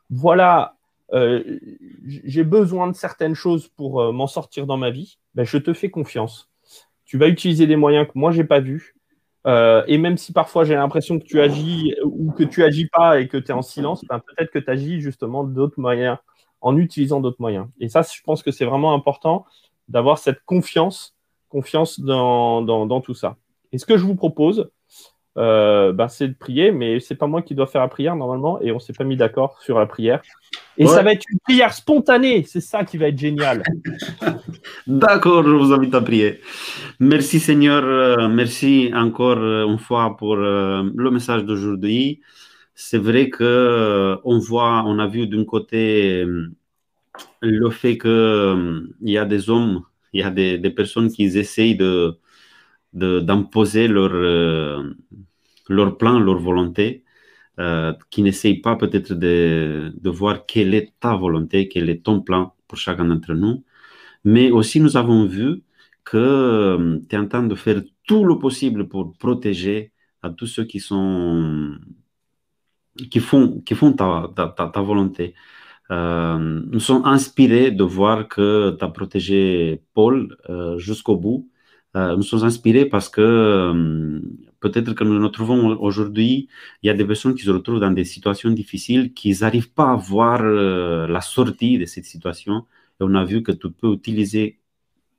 voilà 0.09 0.77
j'ai 1.13 2.45
besoin 2.45 2.87
de 2.87 2.95
certaines 2.95 3.35
choses 3.35 3.69
pour 3.69 4.11
m'en 4.15 4.27
sortir 4.27 4.65
dans 4.65 4.79
ma 4.79 4.89
vie 4.89 5.19
ben, 5.35 5.45
je 5.45 5.59
te 5.59 5.75
fais 5.75 5.91
confiance 5.91 6.49
tu 7.07 7.19
vas 7.19 7.29
utiliser 7.29 7.67
des 7.67 7.77
moyens 7.77 8.07
que 8.07 8.13
moi, 8.15 8.33
je 8.33 8.39
n'ai 8.43 8.47
pas 8.47 8.61
vus. 8.61 8.95
Euh, 9.47 9.85
et 9.87 9.97
même 9.97 10.19
si 10.19 10.33
parfois 10.33 10.65
j'ai 10.65 10.75
l'impression 10.75 11.21
que 11.21 11.25
tu 11.25 11.41
agis 11.41 11.95
ou 12.05 12.33
que 12.33 12.43
tu 12.43 12.65
agis 12.65 12.89
pas 12.89 13.21
et 13.21 13.29
que 13.29 13.37
tu 13.37 13.49
es 13.49 13.53
en 13.53 13.63
silence, 13.63 14.05
ben, 14.09 14.19
peut-être 14.19 14.51
que 14.51 14.59
tu 14.59 14.69
agis 14.69 15.01
justement 15.01 15.45
d'autres 15.45 15.79
moyens, 15.79 16.19
en 16.61 16.77
utilisant 16.77 17.21
d'autres 17.21 17.41
moyens. 17.41 17.69
Et 17.79 17.89
ça, 17.89 18.03
je 18.03 18.21
pense 18.25 18.43
que 18.43 18.51
c'est 18.51 18.65
vraiment 18.65 18.93
important 18.93 19.47
d'avoir 19.89 20.19
cette 20.19 20.41
confiance, 20.45 21.15
confiance 21.49 22.01
dans, 22.01 22.61
dans, 22.63 23.01
tout 23.01 23.15
ça. 23.15 23.37
Et 23.71 23.79
ce 23.79 23.87
que 23.87 23.97
je 23.97 24.05
vous 24.05 24.17
propose, 24.17 24.69
euh, 25.39 25.93
ben, 25.93 26.09
c'est 26.09 26.27
de 26.27 26.35
prier, 26.35 26.73
mais 26.73 26.99
c'est 26.99 27.15
pas 27.15 27.29
moi 27.29 27.41
qui 27.43 27.55
dois 27.55 27.69
faire 27.69 27.83
la 27.83 27.89
prière 27.89 28.17
normalement, 28.17 28.61
et 28.61 28.73
on 28.73 28.81
s'est 28.81 28.95
pas 28.95 29.05
mis 29.05 29.17
d'accord 29.17 29.63
sur 29.63 29.79
la 29.79 29.87
prière. 29.87 30.23
Et 30.77 30.87
ça 30.87 31.03
va 31.05 31.13
être 31.13 31.25
une 31.31 31.39
prière 31.39 31.73
spontanée, 31.73 32.43
c'est 32.43 32.61
ça 32.61 32.85
qui 32.85 32.99
va 32.99 33.09
être 33.09 33.19
génial. 33.19 33.63
D'accord, 34.87 35.43
je 35.45 35.51
vous 35.51 35.73
invite 35.73 35.95
à 35.95 36.01
prier. 36.01 36.41
Merci 37.01 37.41
Seigneur, 37.41 37.83
euh, 37.85 38.29
merci 38.29 38.91
encore 38.95 39.39
euh, 39.39 39.67
une 39.67 39.79
fois 39.79 40.17
pour 40.17 40.37
le 40.37 41.11
message 41.11 41.45
d'aujourd'hui. 41.45 42.21
C'est 42.75 42.99
vrai 42.99 43.29
que 43.31 44.17
on 44.25 44.39
voit, 44.39 44.85
on 44.87 44.99
a 45.01 45.09
vu 45.09 45.27
d'un 45.27 45.45
côté 45.45 46.25
le 47.43 47.71
fait 47.71 47.99
qu'il 47.99 48.87
y 49.03 49.19
a 49.19 49.25
des 49.25 49.51
hommes, 49.51 49.83
il 50.13 50.21
y 50.21 50.23
a 50.23 50.31
des, 50.31 50.71
personnes 50.71 51.11
qui 51.11 51.25
essayent 51.25 51.77
de 51.77 52.19
d'imposer 52.93 53.89
leur, 53.89 54.11
plan, 55.99 56.19
leur 56.21 56.39
volonté, 56.39 57.05
euh, 57.59 57.93
qui 58.11 58.23
n'essayent 58.23 58.61
pas 58.61 58.77
peut-être 58.77 59.15
de, 59.15 59.93
de, 60.01 60.11
voir 60.11 60.47
quelle 60.47 60.75
est 60.75 60.93
ta 61.01 61.15
volonté, 61.17 61.69
quel 61.69 61.91
est 61.91 62.03
ton 62.05 62.23
plan 62.23 62.55
pour 62.69 62.79
chacun 62.79 63.05
d'entre 63.07 63.35
nous. 63.35 63.65
Mais 64.27 64.51
aussi, 64.51 64.81
nous 64.81 64.97
avons 64.97 65.25
vu 65.27 65.63
que 66.05 66.17
euh, 66.17 66.99
tu 67.09 67.15
es 67.17 67.19
en 67.19 67.29
train 67.29 67.45
de 67.45 67.55
faire 67.55 67.81
tout 68.05 68.25
le 68.25 68.39
possible 68.39 68.89
pour 68.89 69.17
protéger 69.19 69.93
à 70.23 70.31
tous 70.31 70.47
ceux 70.49 70.65
qui 70.65 70.81
sont 70.81 71.77
qui 73.11 73.21
font, 73.21 73.61
qui 73.61 73.75
font 73.75 73.93
ta, 73.93 74.81
volonté. 74.83 75.35
Euh, 75.91 76.39
nous 76.73 76.81
sommes 76.81 77.05
inspirés 77.05 77.71
de 77.71 77.85
voir 77.85 78.29
que 78.29 78.77
tu 78.79 78.85
as 78.85 78.89
protégé 78.89 79.83
Paul 79.95 80.37
jusqu'au 80.79 81.17
bout 81.17 81.51
nous 81.95 82.23
sommes 82.23 82.45
inspirés 82.45 82.85
parce 82.87 83.09
que 83.09 84.21
peut-être 84.61 84.93
que 84.93 85.05
nous 85.05 85.19
nous 85.19 85.29
trouvons 85.31 85.79
aujourd'hui, 85.79 86.49
il 86.83 86.89
y 86.89 86.91
a 86.91 86.95
des 86.95 87.07
personnes 87.07 87.35
qui 87.35 87.45
se 87.45 87.51
retrouvent 87.51 87.81
dans 87.81 87.91
des 87.91 88.05
situations 88.05 88.51
difficiles, 88.51 89.15
qui 89.15 89.35
n'arrivent 89.41 89.73
pas 89.73 89.93
à 89.93 89.97
voir 89.97 90.43
la 90.43 91.21
sortie 91.23 91.79
de 91.79 91.87
cette 91.87 92.05
situation. 92.05 92.67
On 93.01 93.15
a 93.15 93.25
vu 93.25 93.43
que 93.43 93.53
tu 93.53 93.71
peux 93.71 93.93
utiliser 93.93 94.59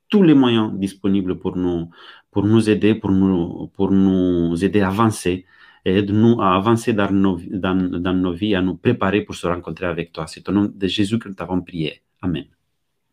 tous 0.09 0.23
les 0.23 0.33
moyens 0.33 0.73
disponibles 0.73 1.37
pour 1.37 1.55
nous, 1.57 1.89
pour 2.31 2.43
nous 2.43 2.69
aider, 2.69 2.95
pour 2.95 3.11
nous, 3.11 3.67
pour 3.67 3.91
nous 3.91 4.63
aider 4.63 4.81
à 4.81 4.87
avancer 4.87 5.45
et 5.85 5.97
aide-nous 5.97 6.41
à 6.41 6.55
avancer 6.55 6.93
dans 6.93 7.11
nos, 7.11 7.39
dans, 7.49 7.75
dans 7.75 8.13
nos 8.13 8.33
vies, 8.33 8.55
à 8.55 8.61
nous 8.61 8.75
préparer 8.75 9.21
pour 9.21 9.35
se 9.35 9.47
rencontrer 9.47 9.85
avec 9.85 10.11
toi. 10.11 10.27
C'est 10.27 10.47
au 10.49 10.51
nom 10.51 10.71
de 10.73 10.87
Jésus 10.87 11.19
que 11.19 11.29
nous 11.29 11.35
t'avons 11.35 11.61
prié. 11.61 12.01
Amen. 12.21 12.45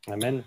Amen. 0.09 0.42